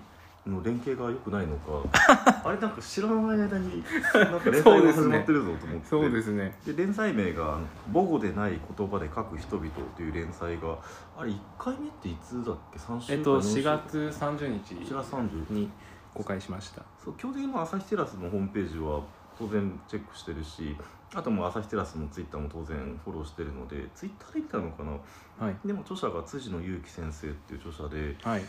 [0.47, 1.83] の連携が良くないのか。
[2.45, 5.87] あれなんか知らない間に なんか連載が始まってるぞと思って。
[5.87, 6.57] そうですね。
[6.65, 7.57] で連載名が
[7.93, 10.77] 「母語でない言葉で書く人々」という連載が
[11.17, 14.75] あれ1回目っていつだっけ？3週間えっと4週4月30日。
[14.75, 15.69] 4月30に
[16.13, 16.83] 公開しました。
[17.03, 19.01] そう基本的にも朝日テラスのホームページは
[19.37, 20.75] 当然チェックしてるし
[21.15, 25.45] あともう朝日テラスのツイッターも当然フォローしてるのでツイッターで見たのかな？
[25.45, 25.55] はい。
[25.65, 28.43] でも著者が辻野祐樹先生っていう著者ではい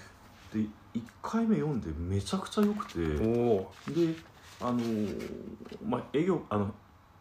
[0.53, 0.61] で
[0.95, 2.99] 1回目読んでめちゃくちゃ良くて。
[2.99, 4.15] で
[4.63, 5.49] あのー
[5.87, 6.75] まあ営業あの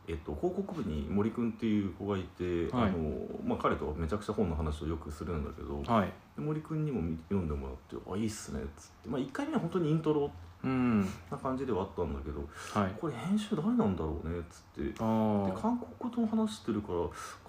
[0.09, 2.89] えっと、広告部に森君っていう子がいて、はい。
[2.89, 3.11] あの
[3.45, 6.11] まあ、彼とはめちゃくちゃ本の話をよくするんだけど、はい。
[6.35, 10.31] で森君にも見読んでもらって「あいいっすね」っつって、まあ、1回目は本当にイントロ
[10.63, 11.01] うん。
[11.31, 12.41] な感じではあったんだけど
[12.73, 12.91] はい。
[12.99, 14.81] これ編集誰なんだろうねっつって。
[14.81, 16.99] で韓国語と話してるから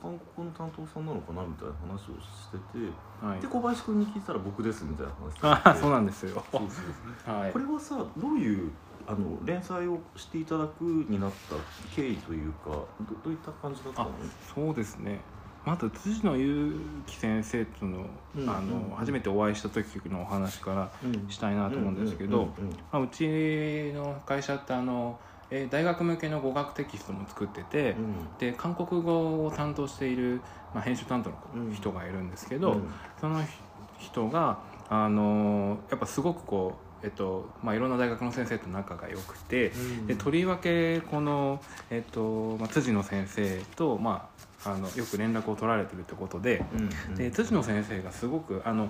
[0.01, 2.93] 韓国語の担当さんなのかなみたいな話をしてて
[3.25, 3.41] はい。
[3.41, 6.45] で小林君に聞いたら僕ですみたいな話あー そうなんですよ。
[6.53, 7.35] そうそう。
[7.35, 7.53] はい。
[7.53, 8.71] これはさどういう
[9.11, 11.57] あの連載をしていただくになった
[11.97, 12.85] 経緯というかど
[13.25, 14.11] どういった感じだったの？
[14.55, 15.21] そうですね。
[15.67, 16.73] まず辻野祐
[17.07, 18.97] 樹先生との,、うんあのうん。
[18.97, 21.29] 初めてお会いした時のお話からうん。
[21.29, 22.49] したいなと思うんですけど、
[22.93, 25.19] うちの会社ってあの、
[25.51, 28.15] えー大学向けの語学テキストも作ってて、うん。
[28.39, 30.41] で韓国語を担当している、
[30.73, 32.91] まあ、編集担当うんの人がいるんですけど、うん。
[33.21, 33.43] その
[33.99, 40.07] 人があのやっぱすごくこう、えっとまあ、いろんな大学の先生と仲が良くて、うん。
[40.07, 41.61] でとりわけこの、
[41.91, 44.29] えっとまあ、辻野先生と、ま
[44.65, 46.81] あ、あのよく連絡を取られてるってことでうん。
[46.81, 48.89] うんで辻野先生がすごくあの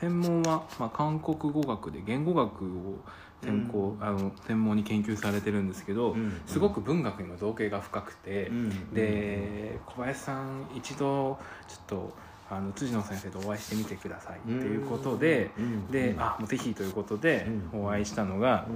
[0.00, 2.98] 専門は、まあ、韓国語学で言語学を
[3.42, 6.40] 専攻、あの専門に研究されてるんですけど、うん。
[6.46, 8.94] すごく文学にも造形が深くて、うん。
[8.94, 12.14] で小林さん一度ちょっと
[12.54, 15.50] あの辻野先生とお会いしてみてくださいっていうことで。
[15.58, 15.90] うん。
[15.90, 17.84] であもうぜひということでうん。
[17.84, 18.66] お会いしたのが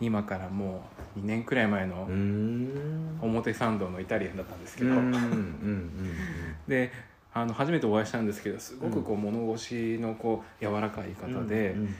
[0.00, 0.82] 今からも
[1.16, 2.08] う2年くらい前の
[3.20, 4.90] 表参道のイタリアンだったんですけど、
[6.66, 6.90] で
[7.34, 11.94] あの初めてお会いしたんですけどすごくこう物腰のこう柔らかい方で、うん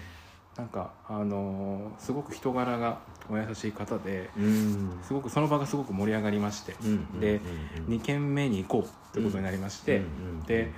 [0.57, 4.99] なんかあのすごく人柄がお優しい方でうん。
[5.03, 7.41] すごくその場がすごく盛り上がりまして、うんで
[7.89, 10.73] うん2軒目に行こうということになりまして、うんうんで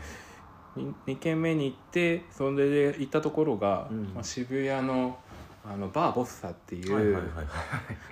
[1.07, 4.13] 2, 軒目に行ってそれで行ったところが、うん。
[4.15, 5.19] まあ、渋谷の
[5.67, 7.47] あのバーボッサっていう、はいはいはいはい。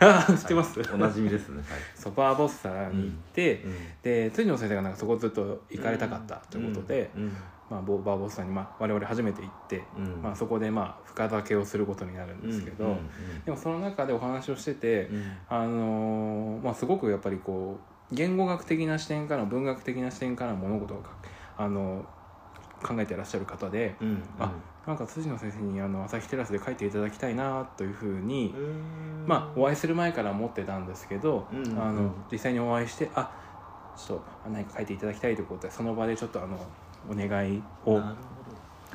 [0.00, 1.56] あ 知ってます、おなじみですね。
[1.56, 1.64] はい。
[1.94, 7.36] そうバーボッサに行って、うんで辻野先生がなんかそこずっと行かれたかったということで、うん
[7.72, 10.20] まあ、ボバーボッサに、まあ、我々初めて行って、うん。
[10.22, 12.98] まあ、そこでまあ深酒をすることになるんですけど、うんうん
[13.46, 15.32] でもその中でお話をしてて、うん。
[15.48, 17.80] あのーまあ、すごくやっぱりこ
[18.10, 21.12] う言語学的な視点から文学的な視点から物事をか
[21.56, 22.04] あの
[22.82, 24.24] 考えていらっしゃる方でうんうん。
[24.38, 24.52] あ
[24.86, 29.24] なんか辻野先生にあの朝日テラスで書いていただきたいなというふうに、うん。
[29.26, 32.24] まあ、お会いする前から思ってたんですけど、うんあのうん。
[32.30, 33.32] 実際にお会いしてあ
[33.96, 36.58] ちょっと何か書いていただきたいということでその場でちょっとあの
[37.08, 38.00] お願いを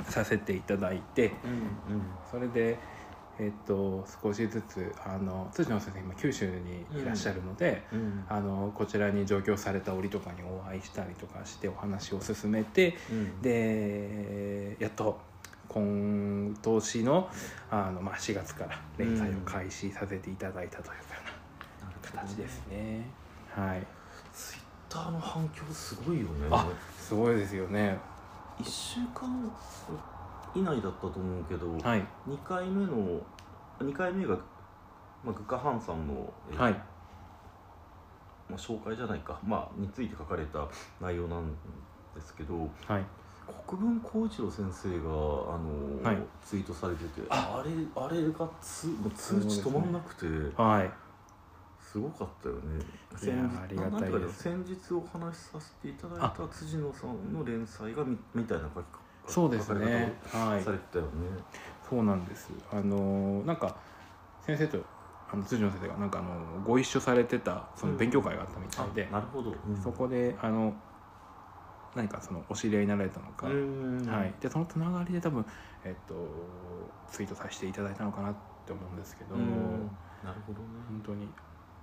[0.09, 1.51] させていただいてどうん。
[1.51, 1.55] う
[1.99, 2.17] ん。
[2.29, 2.79] それで、
[3.39, 7.85] えっと少しずつあの辻野先生今九州にいらっしゃるので。
[7.91, 8.25] うん。
[8.27, 13.41] あのこちらに上京された折とかにお会いしたりとかしてお話を進めてうん。
[13.41, 15.19] でやっと
[15.67, 17.29] 今年の
[17.69, 21.03] あの、まあ、4月から連載を開始させていただいたというよ
[21.81, 23.05] うな形ですね。
[23.53, 23.85] はい、
[24.33, 26.47] ツイッターの反響すごいよね。
[26.51, 26.67] あ
[27.07, 27.97] すごいですよね。
[28.59, 29.49] 1週間
[30.53, 33.21] 以内だったと思うけど、はい、2回目の
[33.79, 34.35] 2回目が、
[35.23, 36.79] まあ、グカハンさんの、えーはい、ま
[38.51, 40.67] あ、紹介じゃないか、まあ、について書かれた
[40.99, 41.47] 内容なん
[42.13, 43.05] ですけどはい、
[43.65, 46.17] 国分光一郎先生があの、はい。
[46.43, 50.25] ツイートされててああれあれがつもう通知止まんなくて
[50.61, 50.91] はい、
[51.91, 52.83] すごかったよね。
[53.23, 54.43] いやありがたいです。
[54.43, 58.85] 先日お話しさせていただいた辻野さんの連載がみみたいな書き
[59.25, 60.13] そうですね。
[60.25, 60.63] はい。
[60.63, 61.09] さ、れてたよね、
[61.89, 62.49] そうなんです。
[62.71, 63.77] あのなんか
[64.41, 64.79] 先生と
[65.31, 69.07] あの辻野先生がなんかあのご一緒されてたその勉強会があったみたいで。
[69.09, 70.75] あなるほど、そこであの
[71.95, 74.05] 何かそのお知り合いになられたのか、うん。
[74.05, 75.45] はい、でそのつながりで多分、
[75.85, 76.13] えっと、
[77.07, 79.97] ツイートさせていただいたのかなって思うんですけど、うん。
[80.23, 80.67] なるほどね。
[80.89, 81.33] 本当に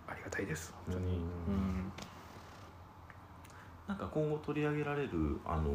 [0.08, 0.74] ありがたいです。
[0.86, 1.14] 本当に、うん。
[1.14, 1.18] う
[1.56, 1.92] ん。
[3.86, 5.10] なんか今後取り上げられる
[5.44, 5.70] あの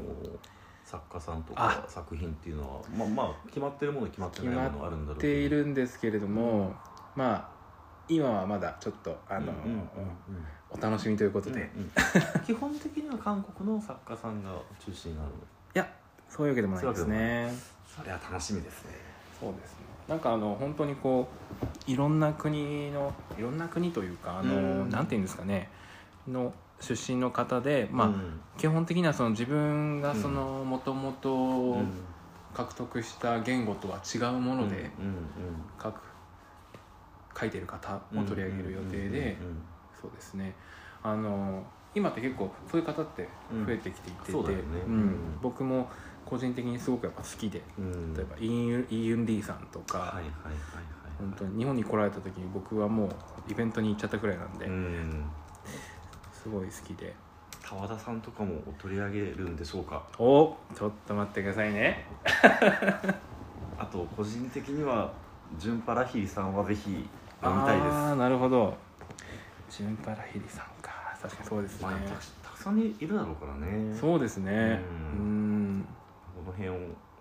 [0.84, 1.84] 作家さんとあ。
[1.84, 6.74] か作品っていうのはまあまあ決まってるもの決まってないものあるんだろうっているんですけれども、
[7.16, 7.50] まあ
[8.08, 9.88] 今はまだちょっとあの、うんうんうん
[10.72, 11.92] お楽しみということで、いうんうん。
[12.46, 15.32] 基本的には韓国の作家さんが中心になる
[15.74, 15.92] や
[16.28, 17.52] そういうわけでもないですね。
[17.88, 18.92] それは楽しみですね。
[19.40, 19.79] そうですね
[20.10, 21.32] なんかあの本当にこ
[21.88, 24.90] ういろんな国のいろんな国というかあの、うん。
[24.90, 25.72] なんていうんですかね
[26.28, 28.42] の出身の方で、まあうん。
[28.58, 31.94] 基本的にはその自分がそのもともうとん。
[32.52, 34.92] 獲得した言語とは違うもので
[35.82, 36.02] 書く
[37.40, 39.38] 書いてる方を取り上げる予定で
[40.02, 40.56] そうですね。
[41.04, 41.64] あの
[41.96, 43.28] 今って結構そういう方って
[43.66, 44.54] 増えてきていてて、うんね。
[44.86, 44.94] うん。
[44.94, 45.16] うん。
[45.42, 45.90] 僕も
[46.26, 47.86] 個人的にすごくやっぱ好きでうん。
[47.86, 50.22] うん例えばイーユンイーユン・リーさんとか、
[51.18, 53.10] 本当に日本に来られた時に僕はもう
[53.50, 55.26] イベントに行っちゃったくらいなんで、うん。
[56.32, 57.16] すごい好きで。
[57.62, 60.04] 川田さんとかも取り上げるんでしょうか？
[60.18, 62.06] おちょっと待ってくださいね。
[63.78, 65.14] あと個人的には
[65.58, 67.08] ジュンパラヒリさんはぜひ
[67.42, 67.94] 読みたいです。
[67.94, 68.76] ああなるほど。
[69.70, 70.66] ジュンパラヒリさん。
[70.66, 70.69] か
[71.22, 72.00] 確かにそうですね、まあ、
[72.44, 73.94] たくさんいるだろうからね。
[73.96, 74.82] そうですね。
[75.16, 75.86] ううん。
[76.36, 76.78] この辺を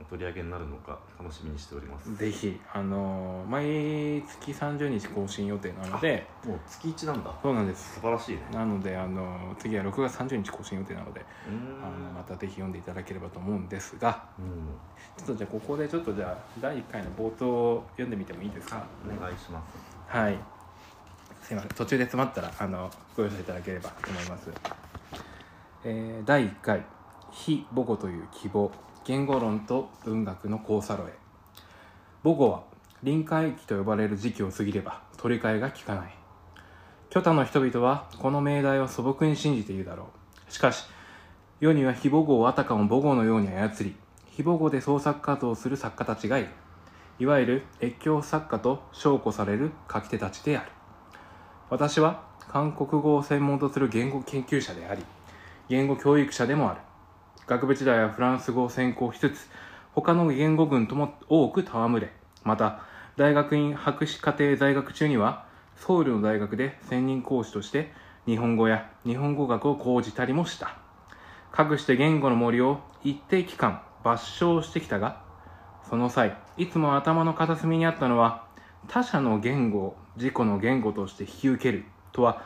[0.08, 2.14] 取り上げになるのか楽しみにしております。
[2.16, 6.24] ぜひあのー毎月30日更新予定なので。
[6.46, 7.34] もう月1なんだ。
[7.42, 7.94] そうなんです。
[7.94, 8.42] 素晴らしいね。
[8.52, 11.24] なのであのー次は6月30日更新予定なのでう
[11.82, 14.24] あのまんたぜひ読んでいただければと思うんですが。
[14.38, 14.68] うん。
[15.16, 18.86] ちょっとじゃあここでちょっとじゃあ第1回の冒頭を読んでみてもいいですか？
[19.04, 19.76] お願いします。
[20.06, 20.38] はい
[21.48, 24.50] すいません途中で詰まったらあのご容赦いただければと思います、
[25.82, 26.84] えー第1回
[27.32, 28.70] 「非母語という希望
[29.06, 31.14] 言語論と文学の交差路へ」
[32.22, 32.64] 母語は
[33.02, 36.14] 臨界期と呼ばれる時期を過ぎれば取り替えが効かない。
[37.08, 40.10] 巨他の人々はこの命題を素朴に信じているだろ
[40.48, 40.52] う。
[40.52, 40.84] しかし
[41.60, 46.48] 世には非母語をあたかも母語のように操り非母語で創作活動をする作家たちがいる。
[47.18, 50.77] いわゆる越境作家と称呼される書き手たちである。
[51.70, 55.02] 私は韓国語を専門とする言語研究者であり
[55.68, 56.80] 言語教育者でもある。
[57.46, 59.48] 学部時代はフランス語を専攻しつつ
[59.92, 62.80] 他の言語群とも多く戯れまた
[63.16, 67.92] 大学院博士課程在学中にはソウルの大学で専任講師として
[68.26, 70.78] 日本語や日本語学を講じたりもした。
[71.52, 75.22] かくして言語の森を一定期間抜唱してきたが
[75.88, 78.46] その際いつも頭の片隅にあったのは
[78.86, 82.42] 他者の言語自己の言語として引き受けるとは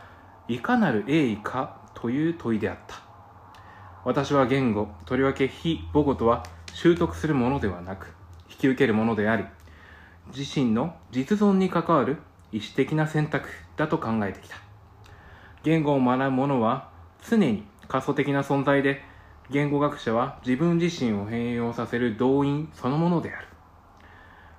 [0.47, 3.01] いかなる栄意かという問いであった。
[4.05, 8.09] 私は言語とりわけ非母語とは習得するものではなく
[8.51, 9.45] 引き受けるものであり
[10.37, 12.19] 自身の実存に関わる
[12.51, 14.57] 意思的な選択だと考えてきた。
[15.63, 16.91] 言語を学ぶ者は
[17.29, 19.03] 常に過疎的な存在で
[19.51, 23.47] 言語学者は自分自身を変容させる動員そのものである。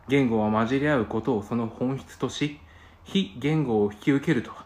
[0.08, 2.60] 言語は混じり合うことをその本質とし
[3.04, 4.52] 非言語を引き受けると。
[4.52, 4.66] は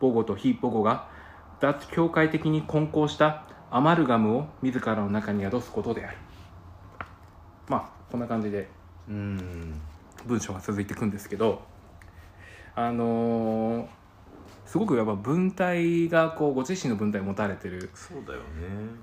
[0.00, 1.08] 母語と非母語が
[1.60, 6.16] 脱境界的に混交したアマルガムを自らの中に宿すことである。
[7.68, 8.68] まあこんな感じで
[9.08, 9.80] うん。
[10.26, 11.62] 文章が続いていくんですけど
[12.74, 13.86] あのー
[14.66, 18.44] すごくやっぱ文体がこうご自身の文体を持たれてるそうだよね。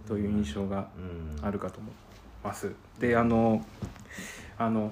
[0.08, 1.00] という印象がう
[1.41, 1.46] ん。
[1.46, 1.94] あるかと思い
[2.44, 2.74] ます。
[3.00, 3.63] であの
[4.58, 4.91] あの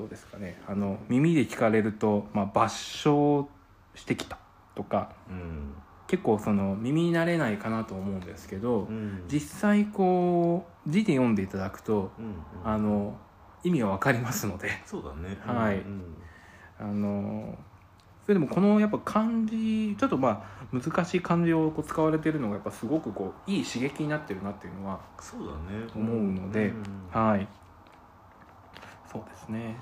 [0.00, 0.58] どうですかね。
[0.66, 3.46] あの耳で聞かれると、まあ、抜笑
[3.94, 4.38] してきた
[4.74, 5.74] とかうん
[6.06, 9.24] 結構その耳に慣れないかなと思うんですけど、うん。
[9.30, 12.34] 実際こう字で読んでいただくとうんうん。
[12.64, 13.16] あの
[13.62, 14.70] 意味は分かりますので。
[14.86, 15.38] そうだね。
[15.44, 16.16] はいうん。
[16.80, 17.58] あの
[18.24, 25.86] それでもこのやっぱ漢字ちょっとまあ難しい漢字をこう使われてるのがやっぱすごくこういい刺激になってるなっていうのはそうだね。
[25.94, 27.46] 思うのでんぜはい
[29.10, 29.76] そうですね。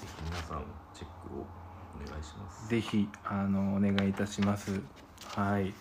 [0.00, 2.68] ひ皆さんチェックをお願いします。
[2.68, 4.80] ぜひあのお願いいたします。
[5.34, 5.72] はい。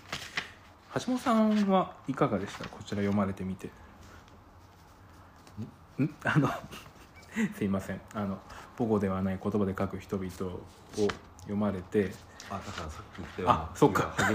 [0.95, 2.67] 橋本さんはいかがでした？
[2.69, 3.67] こちら読まれてみて。
[3.67, 3.71] ん？
[6.23, 6.49] あの
[7.55, 8.01] すいません。
[8.13, 8.39] あの
[8.77, 10.61] 母語ではない言葉で書く人々を
[11.41, 12.13] 読まれて。
[12.49, 14.31] あだからさっき言ったようなあそっか激し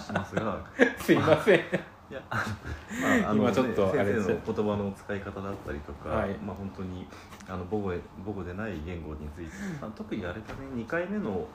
[0.00, 0.64] くしますが。
[1.00, 1.60] すいません
[2.08, 6.36] いや、 まあ、あの今ちょっと先生の言葉の使い方だったりとか、はい。
[6.38, 7.06] まあ本当に
[7.48, 11.48] あの母語へ母語でない言語について、あ特にあれだね2回目の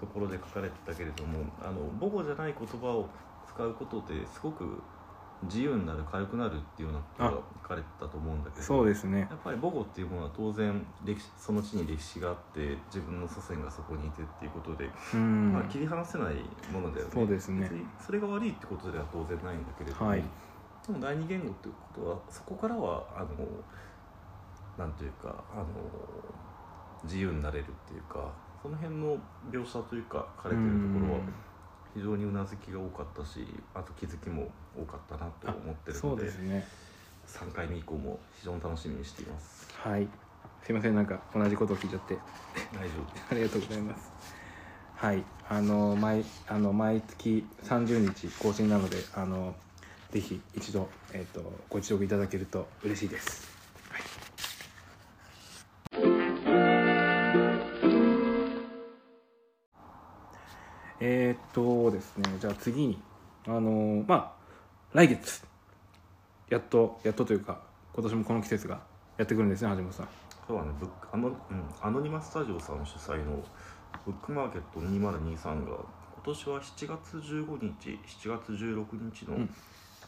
[0.00, 3.08] ところで書かれてたけれどもあの母語じゃない言葉を
[3.46, 4.82] 使うことですごく
[5.44, 9.20] 自由になる軽くなるっていうようなことが書かれてたと思うんだけどそうですね。
[9.30, 15.52] やっぱり母語っていうものは当然歴史その地に歴史があって自分の祖先がそこにいてっていうことで、うん。
[15.52, 16.34] まあ、切り離せない
[16.72, 17.12] ものだよね。
[17.14, 17.70] そうですね。
[18.04, 20.24] それが悪いってことでは当然ないんだけれども、はい。
[20.86, 23.28] でも第二言語っていうことはそこからはあの
[24.78, 25.66] なんというかあの
[27.04, 29.16] 自由になれるっていうかその辺の
[29.52, 31.20] 描写というか書かれてるところは
[31.94, 34.48] 非常にうなずきが多かったしあと気づきも
[34.82, 36.66] 多かったなと思ってるそのでうですね
[37.26, 40.08] 3回目以降も非常に楽しみにしていますはい
[40.62, 42.18] すいませんなんか同じことを聞いちゃって
[42.74, 42.94] 大丈
[43.30, 44.12] ありがとうございます。
[44.96, 49.54] はい、あの毎あの毎月30日更新なので、あの
[50.10, 53.48] ぜひ一度えっ、とご視聴いただけると嬉しいです。
[53.90, 54.02] はい。
[61.00, 63.00] えーっとですね、じゃあ次に
[63.46, 64.37] あのまあ
[64.94, 65.42] 来月
[66.48, 67.60] やっとやっとというか
[67.92, 68.80] 今年もこの季節が
[69.18, 70.08] やってくるんですね、橋本さん。
[70.46, 71.34] そうだねブックあの、うん、
[71.82, 73.44] アノニマスタジオさん主催の
[74.06, 75.86] ブックマーケット2023が今
[76.24, 79.54] 年は7月15日7月16日のうん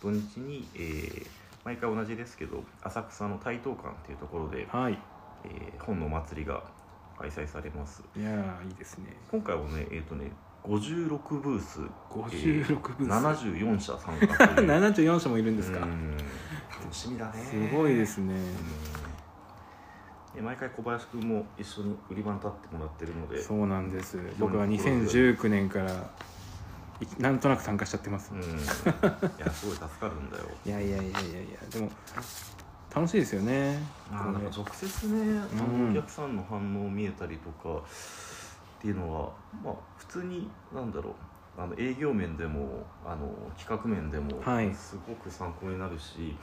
[0.00, 1.26] 土日に、えー
[1.62, 4.98] 毎回同じですけど浅草の台東館っていうところで、はい。
[5.44, 6.62] えー本の祭りが
[7.18, 9.14] 開催されますいやーいいですね。
[9.30, 10.32] 今回はねえっ、とね
[10.64, 13.42] 56ブース56ブース。
[13.42, 15.80] 74社参加という74 社もいるんですか。
[15.80, 16.16] うん
[16.80, 18.34] 楽しみだねすごいですね。
[20.34, 24.18] で毎回小林君も一緒に売り場に立ってもらってるのでそうなんです。
[24.38, 28.32] 僕は2019年からいなんとなく参加しちゃってます。
[28.32, 28.44] うん、い
[29.38, 31.90] やすごい助かるんだよ いやいやいやいやいやでも
[32.94, 33.78] 楽しいですよね。
[34.10, 35.40] あーなんか直接ね
[35.90, 37.82] お客さんの反応見えたりとか
[38.80, 39.30] っていうのは
[39.62, 46.34] まあ普通になんだろうあの営業面でもあの企画面でもはいすごく参考になるし、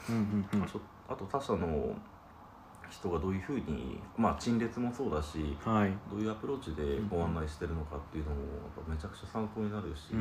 [1.09, 1.95] あと他社の
[2.91, 5.73] 人がどういうふうにまあ陳列もそうだしうん。
[5.73, 5.91] はい。
[6.11, 8.45] どういうアプローチでご案内してるのかっていうのもや
[8.81, 10.13] っぱめちゃくちゃ参考になるし。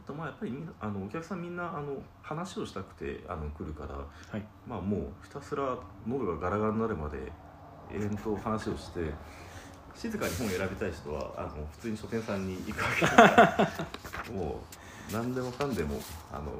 [0.00, 4.04] あとまあやっぱりみんなあのお客さんみんなあの話をしたくてあの来るから、は
[4.36, 7.30] いまあもうひたすら喉がガラガラになるまで
[7.92, 9.12] 永遠と話をして
[9.94, 13.72] 静かに本を選びたい人はあの普通に書店さんに行くわけだか
[14.28, 14.60] らも
[15.10, 16.00] う何でもかんでも
[16.32, 16.52] あの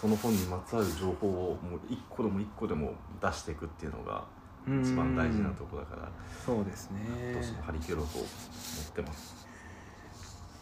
[0.00, 4.24] その本にまつわる情報をもう一個でも一個でも出していくっていうのが
[4.66, 6.08] 一番大事なところだから
[6.44, 7.00] そうですね。
[7.34, 9.46] どうしても張り切ろうと思ってます。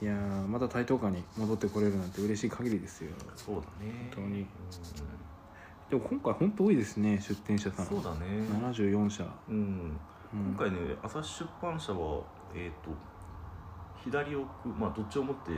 [0.03, 3.11] いやーまた台東館に戻ってこれるなんて嬉しい限りですよ。
[3.37, 4.11] そうだね。
[4.15, 4.47] 本当にうん
[5.91, 7.87] でも今回本当多いですね出店者さん。
[7.87, 8.27] そうだね。
[8.73, 9.25] 74社。
[9.49, 10.01] うん、うん
[10.33, 12.23] 今回ね朝日出版社は
[12.55, 12.91] えっ、と
[14.05, 15.51] 左奥まあどっちを持って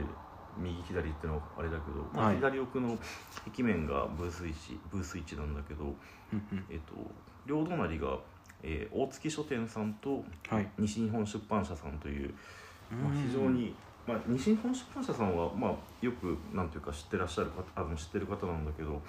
[0.56, 2.36] 右左ってのはあれだけど、まあはい。
[2.36, 2.98] 左奥の
[3.50, 5.94] 壁面がブース1ブース1なんだけど、
[6.70, 6.94] えっと
[7.46, 8.18] 両隣が、
[8.62, 10.68] えー大月書店さんとはい。
[10.78, 12.34] 西日本出版社さんという、
[12.90, 13.74] まあ、うん非常に、
[14.06, 19.00] まあ、西日本出版社さんは、まあ、よくなんていうか知ってらっしゃる方あの知ってる方なんだけど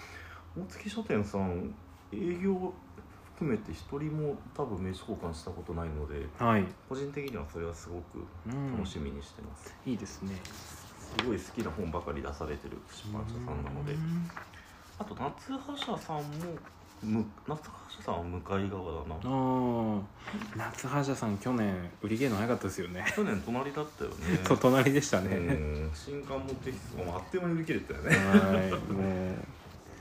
[0.57, 1.73] 大月書店さん
[2.11, 2.73] 営業
[3.35, 6.65] 含めて一人も多分名刺交換したことないのではい。
[6.87, 8.77] 個人的にはそれはすごくうん。
[8.77, 10.35] 楽しみにしてます、いいですね。
[11.17, 13.93] すごい好きな本ばかり出されてる出版社さんなので。
[13.93, 14.29] うん。
[14.99, 16.23] あと夏葉社さんも
[17.03, 20.01] む夏葉社さんは向かい側だな。
[20.55, 23.03] 夏葉社さん去年売り切れの早かったですよね。
[23.15, 24.15] 去年隣だったよね。
[24.47, 25.91] そう隣でしたね、うん。
[25.93, 28.15] 新刊持ってきてあっという間に売り切れてたよね。
[28.15, 29.35] はいも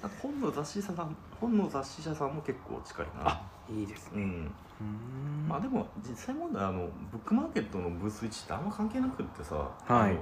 [0.03, 3.30] あと本の雑誌社さん本の雑誌社さんも結構近いな。
[3.30, 4.14] あういいですね。
[4.14, 4.22] うん。
[4.22, 5.48] うん。
[5.48, 9.70] まあでも実際問題あのブックマーケットのブース1ってあんま関係なくってさ、はい。
[9.88, 10.16] あのい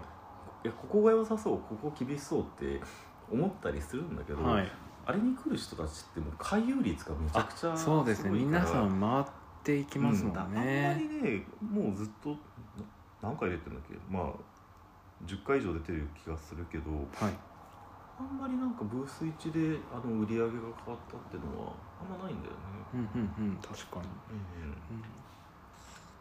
[0.64, 2.80] やここが良さそうここ厳しそうって
[3.32, 4.70] 思ったりするんだけど、はい。
[5.06, 8.30] あれに来る人たちってもう回遊率がめちゃくちゃそうですね。
[8.30, 9.24] ごいから皆さん回っ
[9.64, 10.34] ていきますもんうん。
[10.34, 12.36] だあんまりね、ねもうずっとな
[13.22, 13.96] 何回出てるんだっけ？
[14.10, 14.32] まあ
[15.26, 17.34] 10回以上出てる気がするけどはい
[18.20, 22.60] あんまりなんかブース1であの売り上げが変わったっていうのはあんまないんだよね、
[22.92, 25.04] うんうんうん確かに、うんうん。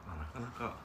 [0.08, 0.76] まあ、なかなか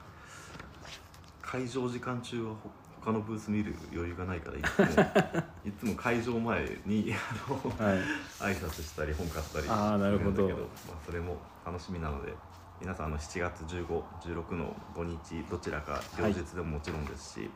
[1.40, 5.04] 会場時間中はほ他のブース見る余裕がないからいつも。
[5.64, 7.98] いつも会場前にあのはい。
[8.40, 10.48] 挨拶したり本買ったりあーなるほど。
[10.48, 12.34] まあ、それも楽しみなので
[12.80, 17.50] 皆さんあの7月1516の土日どちらか両日でももちろんですし、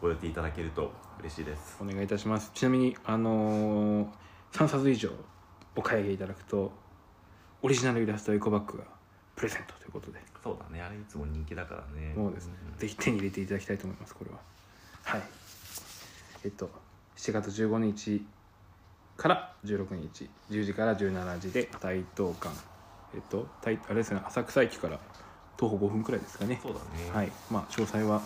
[0.00, 1.76] ご予定いただけると嬉しいです。
[1.80, 2.50] お願いいたします。
[2.54, 4.06] ちなみにあのー、
[4.52, 5.10] 3冊以上
[5.74, 6.72] お買い上げいただくと
[7.62, 8.84] オリジナルイラストエコバッグが
[9.34, 10.20] プレゼントということで。
[10.42, 10.80] そうだね。
[10.80, 12.12] あれいつも人気だからね。
[12.14, 14.38] そうですね、んぜひ手に入れていただきたいと思いますこれは。
[15.04, 15.22] はい。
[16.44, 16.70] えっと
[17.16, 18.24] 7月15日
[19.16, 20.30] から16日。
[20.50, 21.52] 10時から17時。
[21.52, 22.50] で台東館。
[23.14, 24.22] えっと台あれですね。
[24.24, 25.00] 浅草駅から
[25.56, 26.60] 徒歩5分くらいですかね。
[26.62, 27.10] そうだね。
[27.12, 27.32] はい。
[27.50, 28.22] まあ詳細は、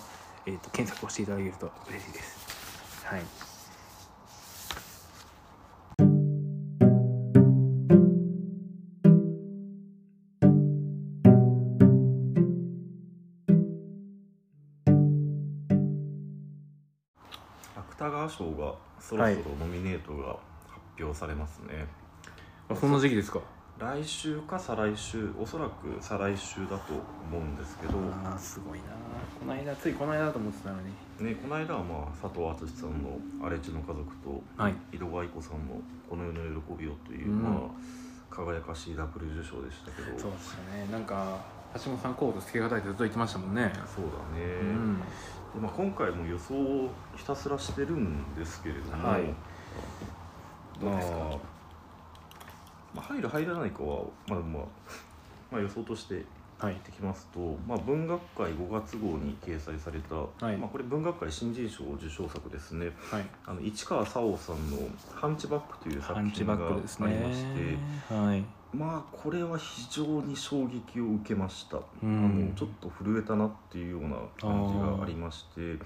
[0.46, 3.06] えっと検索をしていただけると嬉しいです。
[3.06, 3.22] はい。
[17.76, 20.36] 芥川賞がそろそろノミネートが
[20.68, 21.86] 発表されますね、
[22.68, 23.40] あそんな時期ですか？
[23.82, 26.92] 来週か再来週おそらく再来週だと
[27.28, 28.84] 思うんですけどああすごいな。
[29.40, 30.90] この間ついこの間だと思ってたのに。
[31.18, 34.74] ね、この間はまあ佐藤敦さんの「荒地の家族」とはい。
[34.92, 37.42] 井戸愛子さんの「この世の喜びを」という、うん。
[37.42, 37.52] まあ
[38.30, 40.18] 輝かしいダブル受賞でしたけど。
[40.18, 40.88] そうですよね。
[40.92, 41.38] なんか
[41.74, 43.72] 橋本さんコードつけがたいってずっと言ってましたもんね。
[43.86, 44.98] そうだね、うん。
[45.00, 45.04] で
[45.60, 49.24] まあ、今回も予想をひたすらしてるんですけれども、はい。
[50.80, 51.38] どうまあですか？
[52.94, 54.62] まあ、入る入らないかは、まあまあ、
[55.52, 56.24] まあ予想として
[56.62, 56.74] はい。
[56.74, 60.56] 言ってきますと、まあ、文学界5月号に掲載された、はい。
[60.56, 62.92] まあ、これ文学界新人賞受賞作ですね。
[63.10, 63.24] はい。
[63.44, 64.78] あの市川沙央さんの
[65.12, 67.44] 「ハンチバック」という作品がありまし
[68.08, 68.44] て、はい。
[68.72, 72.24] まあこれは非常に衝撃を受けました、うん。
[72.24, 75.78] あのちょっと震えたなっていうような感じがありまして。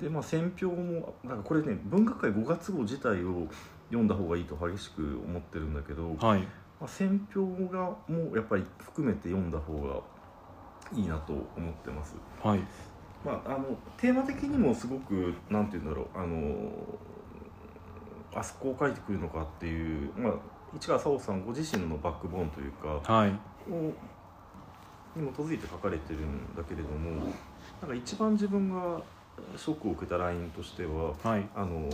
[0.00, 3.48] でまあ選評もなんかこれね文学界5月号自体を
[3.88, 6.40] 読んだ方がいいと激しく思ってるんだけど、はい。
[6.80, 10.00] まあ、選評がもうやっぱり含めて読んだ方が
[10.92, 12.16] いいなと思ってます。
[12.42, 12.60] はい。
[13.24, 16.70] まあ、あのテーマ的にもすごくなんて言うんだろうあの
[18.34, 20.32] あそこを書いてくるのかっていう、まあ、
[20.76, 23.30] 市川沙央さんご自身のバックボーンというかはい。
[23.70, 23.92] を
[25.16, 27.10] に基づいて書かれてるんだけれども
[27.80, 29.00] なんか一番自分が
[29.56, 31.48] ショックを受けたラインとしてははい。
[31.54, 31.88] あの、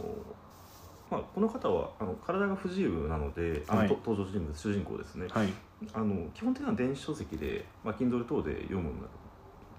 [1.10, 3.88] まあ、この方はあの体が不自由なのであの、はい。
[3.88, 5.26] と登場人物主人公ですね。
[5.30, 5.48] はい。
[5.92, 9.06] あの基本的には電子書籍で、まあ、Kindle 等で読むんだ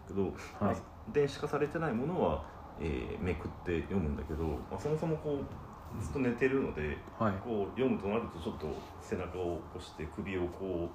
[0.08, 0.78] けど、まあはい
[1.14, 2.44] 電子化されてないものは、
[2.80, 7.34] えーめくって読むんだけど、まあ、そもそもこうずっと寝てるのではい。
[7.44, 8.68] こう読むとなるとちょっと
[9.02, 10.90] 背中を起こして首をこ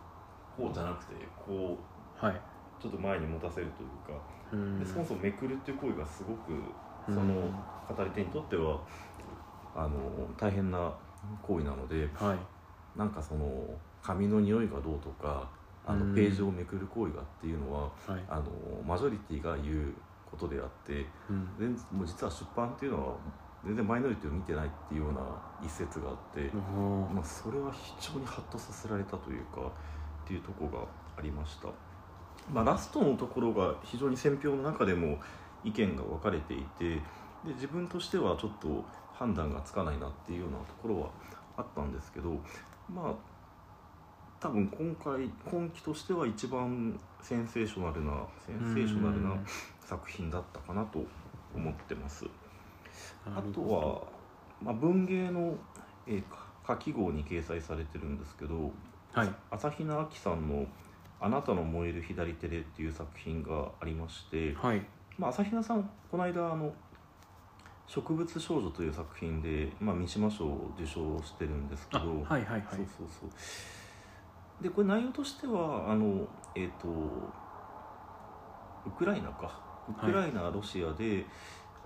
[0.59, 1.15] うこうじゃなくて
[1.47, 1.79] こ
[2.23, 2.41] うはい。
[2.83, 4.23] ちょっと前に持たせるというか。
[4.53, 4.81] うん。
[4.81, 6.53] でそもそもめくるっていう行為がすごく
[7.09, 7.15] うん。
[7.15, 7.35] その
[7.97, 8.81] 語り手にとっては
[9.85, 9.99] あの
[10.37, 10.93] 大変な
[11.43, 12.39] 行為なのではい。
[12.99, 13.47] なんかその
[14.03, 15.49] 紙の匂いがどうとか
[15.87, 16.11] あうん。
[16.11, 18.25] のページをめくる行為がっていうのははい。
[18.29, 18.45] あの
[18.87, 19.95] マジョリティが言う
[20.31, 21.49] ことであってうん。
[21.59, 23.15] 全もう実は出版っていうのは
[23.65, 25.21] 全然マイノリティを見てないっていうような
[25.63, 26.51] 一節があって、
[27.15, 30.85] まあ、それは非常にハッとさせられたというかっていうところが
[31.19, 31.69] ありました。
[32.51, 35.19] まあ、ラストのところが非常に選評の中でも
[35.63, 36.95] 意見が分かれていて
[37.45, 38.83] で自分としてはちょっと
[39.21, 41.11] 判断がつかないなっていうようなところは
[41.59, 42.31] あったんですけど
[42.93, 43.15] まあ
[44.41, 48.13] 多分今回今期としては一番センセーショナルな
[48.47, 49.37] センセーショナルな
[49.79, 51.05] 作品だったかなと
[51.55, 52.25] 思ってます。
[53.27, 54.03] あとは、
[54.63, 55.55] まあ、文芸の、
[56.07, 56.23] えー、
[56.67, 58.73] 書き号に掲載されてるんですけど、
[59.13, 59.35] はい。
[59.51, 60.67] 朝比奈亜紀さんの
[61.21, 64.83] 「あなたの燃える左手で」っていう作品がありまして、はい。
[65.19, 66.73] まあ、朝比奈さんこの間あの
[67.93, 72.77] 「植物少女」という作品で、まあ、三島賞を受賞してるんですけあど、はいはいはい。
[72.77, 74.63] そうそうそう。
[74.63, 76.89] でこれ内容としてはあのえっ、と
[78.87, 79.59] ウクライナか。
[79.89, 81.27] ウクライナ、ロシアで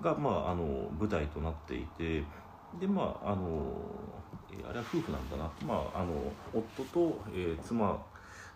[0.01, 2.25] が、まあ、あの舞台となっていて
[2.75, 3.81] でまああの
[4.51, 8.05] えーあれは夫婦なんだな、まあ、あの夫と、えー妻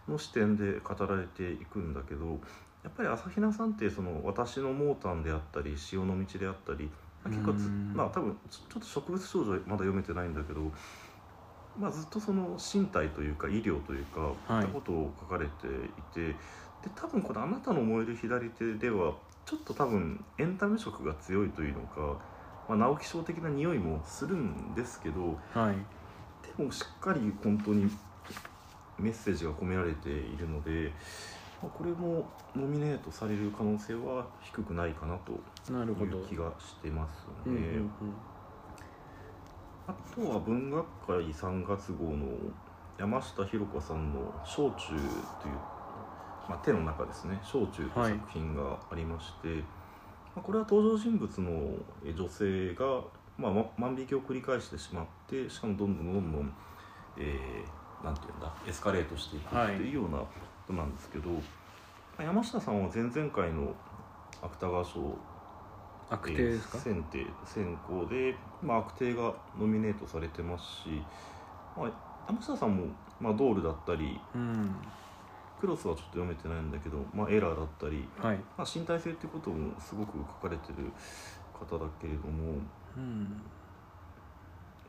[0.06, 2.40] の視点で語られていくんだけど
[2.82, 6.90] やっぱり朝比奈さんってその私の濃淡であったり潮の道であったり
[7.28, 7.54] 結構
[7.94, 10.72] まあ多分ちょっと植物少女まだ読めてないんだけど、
[11.78, 14.64] まあ、ずっとその身体というか医療というか、はい。
[14.64, 15.66] いったことを書かれて
[15.98, 16.32] いて
[16.82, 19.14] で多分この「あなたの燃える左手」では
[19.44, 22.18] ちょっと多分エンタメ色が強いというのか、
[22.68, 25.76] まあ、直木賞的な匂いもするんですけどはい。
[26.56, 27.90] でもしっかり本当に
[28.98, 30.92] メッセージが込められているので、まあ、
[31.66, 35.32] これもノミネートされる可能性は低くないかなと
[35.72, 36.18] なるほど。
[36.18, 37.90] いう気がしてますうんうんね。
[39.88, 42.26] あとは文学界3月号の
[42.98, 45.02] 山下ひろ子さんの「小中」という、
[46.48, 49.62] まあ、手の中ですね「小中」という作品がありまして、ま
[50.36, 51.50] あ、これは登場人物の
[52.04, 53.00] え女性が、
[53.36, 56.52] まあ、ま万引きを繰り返してしまってしかもどんどんどんどん、
[57.16, 60.18] えーなんていうんだエスカレートしていくってはいいうような
[60.68, 61.40] ことなんですけど、ま
[62.18, 63.74] あ山下さんは前々回の
[64.42, 65.16] 芥川賞
[66.10, 66.78] 悪定ですか？
[66.78, 71.02] えー選定選考で、まあ、悪定がノミネートされてますし、
[71.76, 71.90] まあ、
[72.28, 72.86] 山下さんも、
[73.20, 74.76] まあ、ドールだったりうん。
[75.60, 78.36] クロスはちょっと読めてないんだけど、まあ、エラーだったり、はい。
[78.56, 80.92] まあ、身体性っていうこともすごく書かれてる
[81.52, 82.54] 方だけれども、
[82.96, 83.42] うん。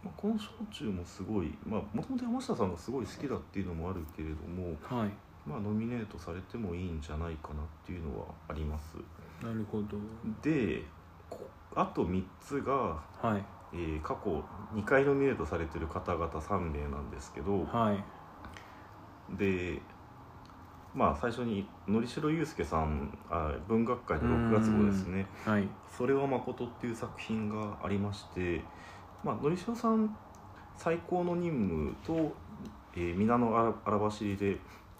[0.03, 5.09] まあ、この焼酎もすごいもともと山下さんがすごい好きだっていうのもあるけれども、はい
[5.49, 8.97] まあ、ノミネートされてもいいんじゃないかなっていうのはあります。
[9.43, 9.97] なるほど。
[10.43, 10.83] で
[11.27, 12.73] こあと3つが
[13.19, 13.43] はい。
[13.73, 14.43] えー過去
[14.75, 19.37] 2回ノミネートされてる方々3名なんですけどはい。
[19.37, 19.81] で
[20.93, 25.25] まあ最初にのりしろゆうすけさんあ文学界の6月号ですね。
[25.45, 28.63] はい「それは誠」っていう作品がありまして、
[29.23, 30.15] まあのりしろさん
[30.77, 32.35] 最高の任務と、
[32.95, 34.59] えー皆のあら荒走りで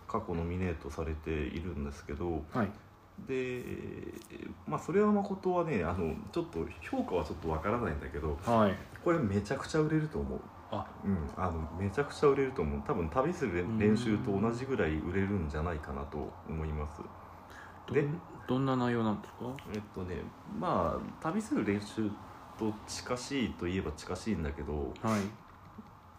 [0.10, 2.72] 過去ノミネートされているんですけどはい。
[3.28, 3.64] で
[4.66, 8.76] まあそれは誠はねあのちょっと評価はちょっとわからないんだけどはい。
[9.04, 10.40] これめちゃくちゃ売れると思う。
[10.72, 10.86] あ。
[11.06, 11.18] うん。
[11.36, 12.82] あのめちゃくちゃ売れると思う。
[12.88, 17.02] 多分旅する練練習と同じぐらい売れるんじゃないかなと思います。
[17.94, 19.40] でどんどんな内容なんですか？
[19.74, 20.22] えっとね
[20.60, 22.10] まあ旅する練習
[22.58, 25.22] と近しいといえば近しいんだけどはい。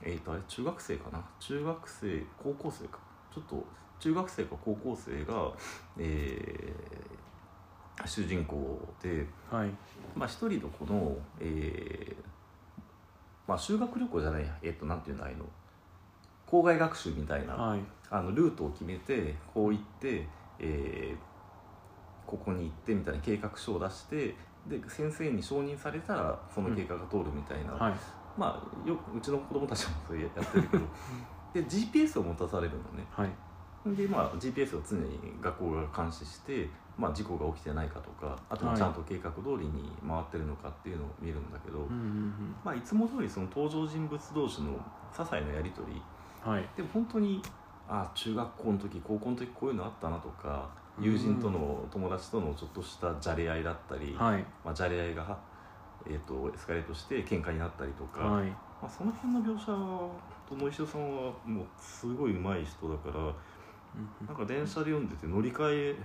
[0.03, 1.23] えっとあれ中学生かな？
[1.39, 2.99] 中学生高校生か
[3.35, 3.65] ちょっと
[3.99, 5.53] 中学生か高校生が
[5.99, 7.11] えー
[8.07, 9.71] 主人公ではい。
[10.15, 12.25] まあ、一人の子の、えー
[13.47, 15.45] まあ、修学旅行じゃないや、えっとなんていうのあの。
[16.47, 17.81] 校外学習みたいな、はい。
[18.11, 20.27] あのルートを決めてこう行って、
[20.59, 21.31] えー
[22.27, 24.37] ここに行ってみたいな計画書を出して
[24.69, 27.95] で先生に承認されたらその計画が通るみたいな、はい。
[28.39, 30.85] まあよくうちの子供たちもそうやってるけど
[31.53, 33.07] で GPS を持たされるのね。
[33.11, 33.31] はい。
[33.97, 38.81] でまあ GPS を常に学校が監視して、まあ、事故が起きてないかとかあとははい。
[38.81, 44.73] ちゃんと計画通りに回ってるのかっていうのを見るんだけど、うんうんまあ、いつも通りその登場人物同士の
[45.13, 46.03] 些細なやり取り
[46.47, 46.69] うんはい。
[46.77, 47.41] でも本当に
[47.89, 50.69] あ中学校の時高校の時こういうのあったなとか
[51.01, 54.45] 友人との友達とのちょっとしたじゃれ合いだったり、はい。
[54.65, 55.39] まあ、じゃれ合いが、
[56.07, 58.47] えー、とエスカレートして喧嘩になったりとか、はい。
[58.47, 60.11] まあ、その辺の描写は
[60.57, 63.29] 野石さんはもうすごい上手い人だからう
[64.25, 65.97] んなんか電車で読んでて乗り換え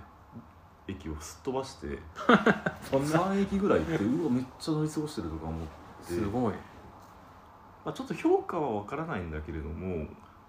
[0.88, 2.00] 駅をすっ飛ばして
[2.90, 6.14] そんな3駅ぐらい行ってうわめっちゃ乗り過ごしてるとか思って。
[6.14, 6.54] すごい。
[7.84, 10.08] まあ、ちょっと評価は分からないんだけれども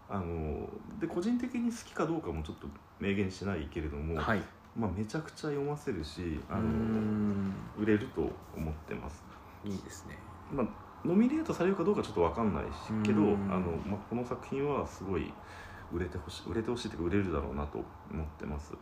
[0.08, 0.68] あの
[0.98, 2.66] で個人的に好きかどうかもちょっと
[3.00, 4.42] 明言しないけれども、はい。
[4.76, 7.52] まあ、めちゃくちゃ読ませるしあうのん。
[7.78, 9.22] 売れると思ってます、
[9.64, 10.18] いいですね。
[10.52, 10.66] まあ、
[11.06, 12.68] ノミネートされるかどうかちょっと分かんないし
[13.04, 13.48] けどあうん。
[13.48, 15.32] の、まあ、この作品はすごい
[15.92, 17.78] 売れてほしい売れてほしいというか売れるだろうなと
[18.12, 18.72] 思ってます。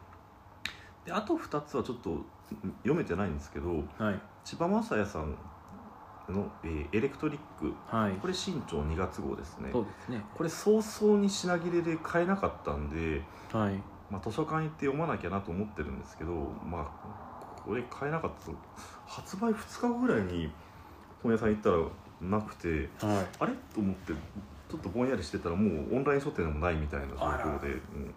[1.05, 2.19] であと2つはちょっと
[2.83, 3.69] 読めてないんですけど
[3.99, 4.21] はい。
[4.45, 5.35] 千葉雅也さん
[6.29, 7.75] の、えーエレクトリック。
[7.95, 8.13] はい。
[8.15, 9.69] これ新潮2月号ですね。
[9.73, 10.25] そうですね。
[10.35, 13.23] これ早々に品切れで買えなかったんで、
[13.53, 13.75] はい。
[14.11, 16.33] まあ、図書館行って読まなきゃなと思ってるんですけど
[16.65, 18.47] まあこれ買えなかった。
[18.47, 18.53] と
[19.07, 20.51] 発売2日後ぐらいに
[21.23, 21.77] 本屋さん行ったら
[22.21, 23.27] なくてはい。
[23.41, 23.53] あれ？
[23.75, 28.15] と思ってちょっとぼんやりしてたらもうオンライン書店でもないみたいな状況で、うん、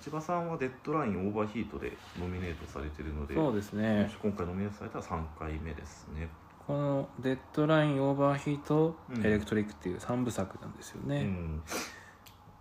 [0.00, 4.10] 千葉さんは「デッドラインオーバーヒート」でノミネートされてるのでそうですね。
[4.22, 6.28] 今回ノミネートされたら3回目ですね。
[6.66, 9.24] この「デッドラインオーバーヒート、うん。
[9.24, 11.62] エレクトリック」っていう3部作なんですよね、うん、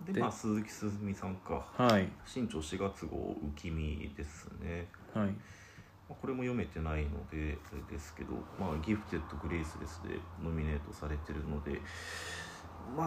[0.06, 1.66] ででまあ鈴木すずみさんか。
[1.78, 2.10] はい。
[2.26, 4.88] 新潮4月号「浮見」ですね。
[5.14, 5.36] はい
[6.12, 7.58] まあこれも読めてないので
[7.90, 11.82] ですけど「まあ、ギフテッド・グレイスレス」でノミネートされてるので
[12.98, 13.04] ま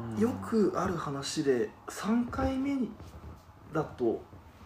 [0.00, 0.16] うん。
[0.16, 2.76] あよくある話で3回目
[3.72, 4.22] だと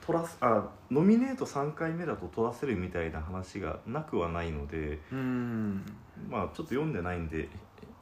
[0.07, 5.85] 取らすあノミネート3回目だと取らせるみたいな話がなくはないのでうん。
[6.29, 7.49] まあちょっと読んでないんで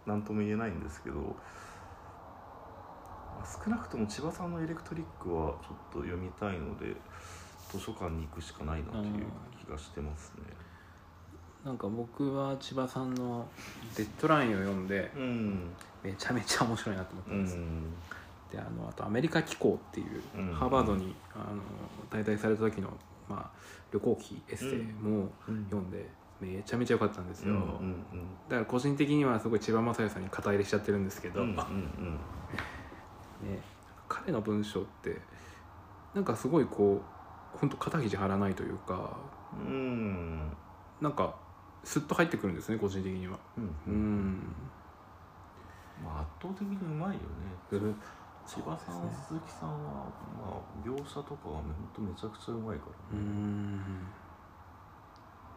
[0.06, 1.24] 何とも言えないんですけど、ま
[3.42, 6.96] あ少なくとも千葉さんのエレクトリックはちょっと読みたいので
[7.70, 9.26] 図書館に行くしかないなという
[9.64, 10.44] 気がしてますね。
[11.64, 13.48] なんか僕は千葉さんの
[13.96, 15.74] 「デッドライン」を読んでうん。
[16.02, 17.58] めちゃめちゃ面白いなと思ったうんです、
[18.52, 20.54] であのあと「アメリカ機構」っていう、うん。
[20.54, 21.60] ハーバードにあの
[22.08, 22.96] 滞在された時の、
[23.28, 23.58] まあ、
[23.92, 25.64] 旅行記エッセイもうん。
[25.64, 26.08] 読んで、
[26.40, 28.04] めちゃめちゃ良かったんですよ、うんうん
[28.48, 31.54] だから個人的にはすごい千葉雅也さんに肩入れしちゃってるんですけど、うんうん。
[33.42, 33.60] ね、
[34.08, 35.20] 彼の文章って
[36.14, 37.15] なんかすごいこう
[37.60, 39.16] 本当肩肘張らないというか
[39.52, 39.66] うん。
[39.66, 40.56] うん
[41.00, 41.34] なんか
[41.84, 43.38] スッと入ってくるんですね個人的には。
[43.56, 44.54] うん
[46.02, 47.20] まあ圧倒的にうまいよね。
[47.72, 47.76] う。
[47.76, 47.96] ん
[48.46, 50.06] 千葉さん、そうですね鈴木さんは、
[50.38, 53.76] まあ、描写とかは本当めちゃくちゃうまいからうね、ん。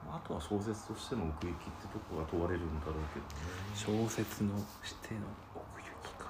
[0.08, 3.46] まああとは小説としての奥行きってとこが問われるんだろうけどね。
[3.76, 5.22] 小説のしての
[5.54, 6.26] 奥行きか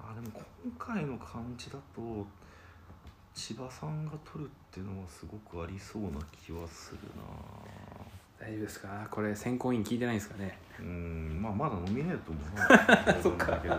[0.00, 0.40] あでも今
[0.78, 2.26] 回の感じだと
[3.34, 6.08] 千葉さんが撮るっていうのはすごくありそうな
[6.44, 6.98] 気はする
[8.38, 9.06] 大丈夫ですか？
[9.10, 10.58] これ選考委員聞いてないんですかね？
[10.78, 13.74] なうんまあまだノミネートもないそっかだけど。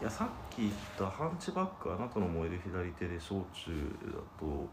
[0.00, 3.70] いやさっき言った「ハンチバックあなたの燃える左手で焼酎」
[4.08, 4.66] だと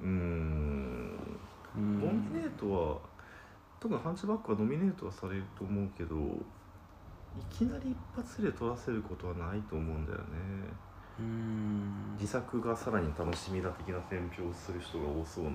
[0.00, 1.18] うーん
[1.76, 2.00] うん。
[2.00, 2.98] ノミネートは
[3.80, 6.14] 特にハンチバックはノミネートはされると思うけど
[7.38, 10.24] いきなり一発で取らせることはないと思うんだよね。
[11.18, 12.16] うん。
[12.18, 15.50] 自作がさらに楽しみだ的な選評をする人が多そうな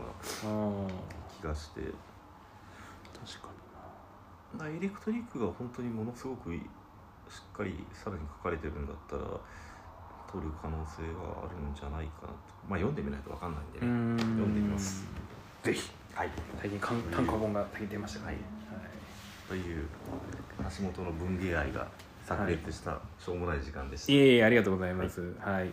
[1.40, 1.82] 気がして。
[3.26, 3.48] 確か
[4.54, 9.24] だからエレクトリックが本当にものすごくいしっかりさらに書かれてるんだったら
[10.32, 12.36] 取る可能性があるんじゃないかなと。
[12.70, 15.06] まあ読んでみないと分かんないんでにね読読んでみます。
[15.64, 15.92] ぜひ。
[16.14, 16.30] はい。
[16.62, 18.26] 最近単単行本が最近出ましたね。
[18.28, 18.36] はい
[19.48, 19.88] という
[20.78, 21.88] 橋本の文芸愛が
[22.28, 25.36] 炸裂したしょうもない時間でした、いえいえありがとうございます。
[25.40, 25.72] はい、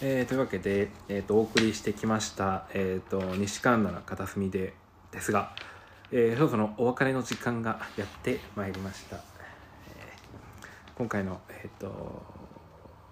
[0.00, 4.72] えーというわけで、えー、とお送りしてきました、えー、と西神田の片隅で
[5.10, 5.54] ですが、
[6.10, 9.22] えーそろそろお別れの時間がやってまいりました、えー
[10.96, 12.22] 今回の、えー、と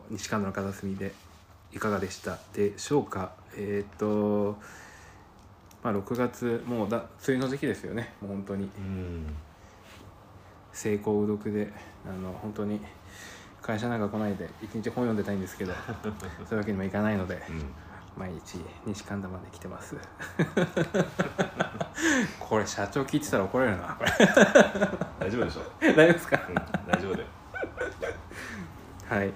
[0.09, 1.13] 西神田の片隅で
[1.77, 3.33] いかがでしたでしょうか？
[3.57, 4.57] えっ、と
[5.83, 7.07] まあ6月もうだ梅
[7.37, 8.71] 雨の時期ですよねもう本当に。
[8.79, 9.35] うん。
[10.73, 11.73] 成功うどくで
[12.07, 12.79] あの本当に
[13.63, 15.73] 会社なんか来ないで一日本読んでたいんですけど
[16.47, 17.73] そういうわけにもいかないのでうん。
[18.17, 19.95] 毎日西神田まで来てます。
[22.41, 23.99] これ社長聞いてたら怒られるな
[25.21, 26.41] 大丈夫でしょう、大丈夫ですか？
[26.49, 26.65] うん、大
[27.03, 27.27] 丈夫だよ
[29.09, 29.33] はい。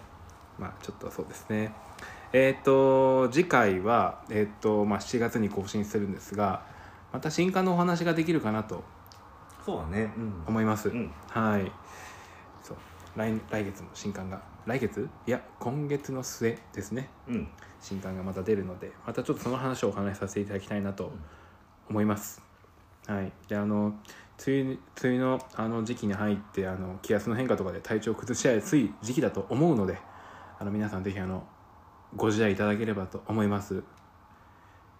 [0.58, 1.72] まあちょっとそうですね
[2.32, 6.62] えっ、と次回は、えっとまあ、7月に更新するんですが
[7.12, 8.84] また新刊のお話ができるかなと
[9.64, 10.12] そうだね。
[10.16, 10.32] うん。
[10.46, 11.12] 思います、うん。
[11.28, 11.70] はい。
[12.62, 12.76] そう。
[13.16, 15.08] 来来月も新刊が来月？
[15.26, 17.10] いや今月の末ですね。
[17.28, 17.48] うん。
[17.80, 21.12] 新刊がまた出るのでまたちょっとその話をお話しさせていただきたいなと
[21.88, 22.42] 思います、
[23.06, 23.32] はい。
[23.48, 23.94] であの
[24.46, 29.98] 梅雨梅雨のあの時期に入ってあの気圧の変化とかで体調を崩しやすい時期だと思うので
[30.58, 31.44] あの皆さんぜひあの
[32.16, 33.82] ご自愛いただければと思います。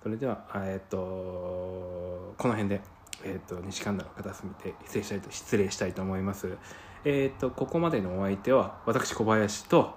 [0.03, 2.81] それではえっ、とこの辺で、
[3.25, 6.57] えっと西神田の片隅で失礼したいと失礼したいと思います。
[7.05, 9.95] えっ、とここまでのお相手は私小林と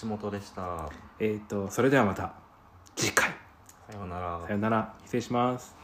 [0.00, 0.88] 橋本でした。
[1.18, 2.32] えっ、とそれではまた
[2.96, 3.30] 次回。
[3.90, 4.40] さようなら。
[4.46, 4.94] さよなら。
[5.04, 5.81] 失礼します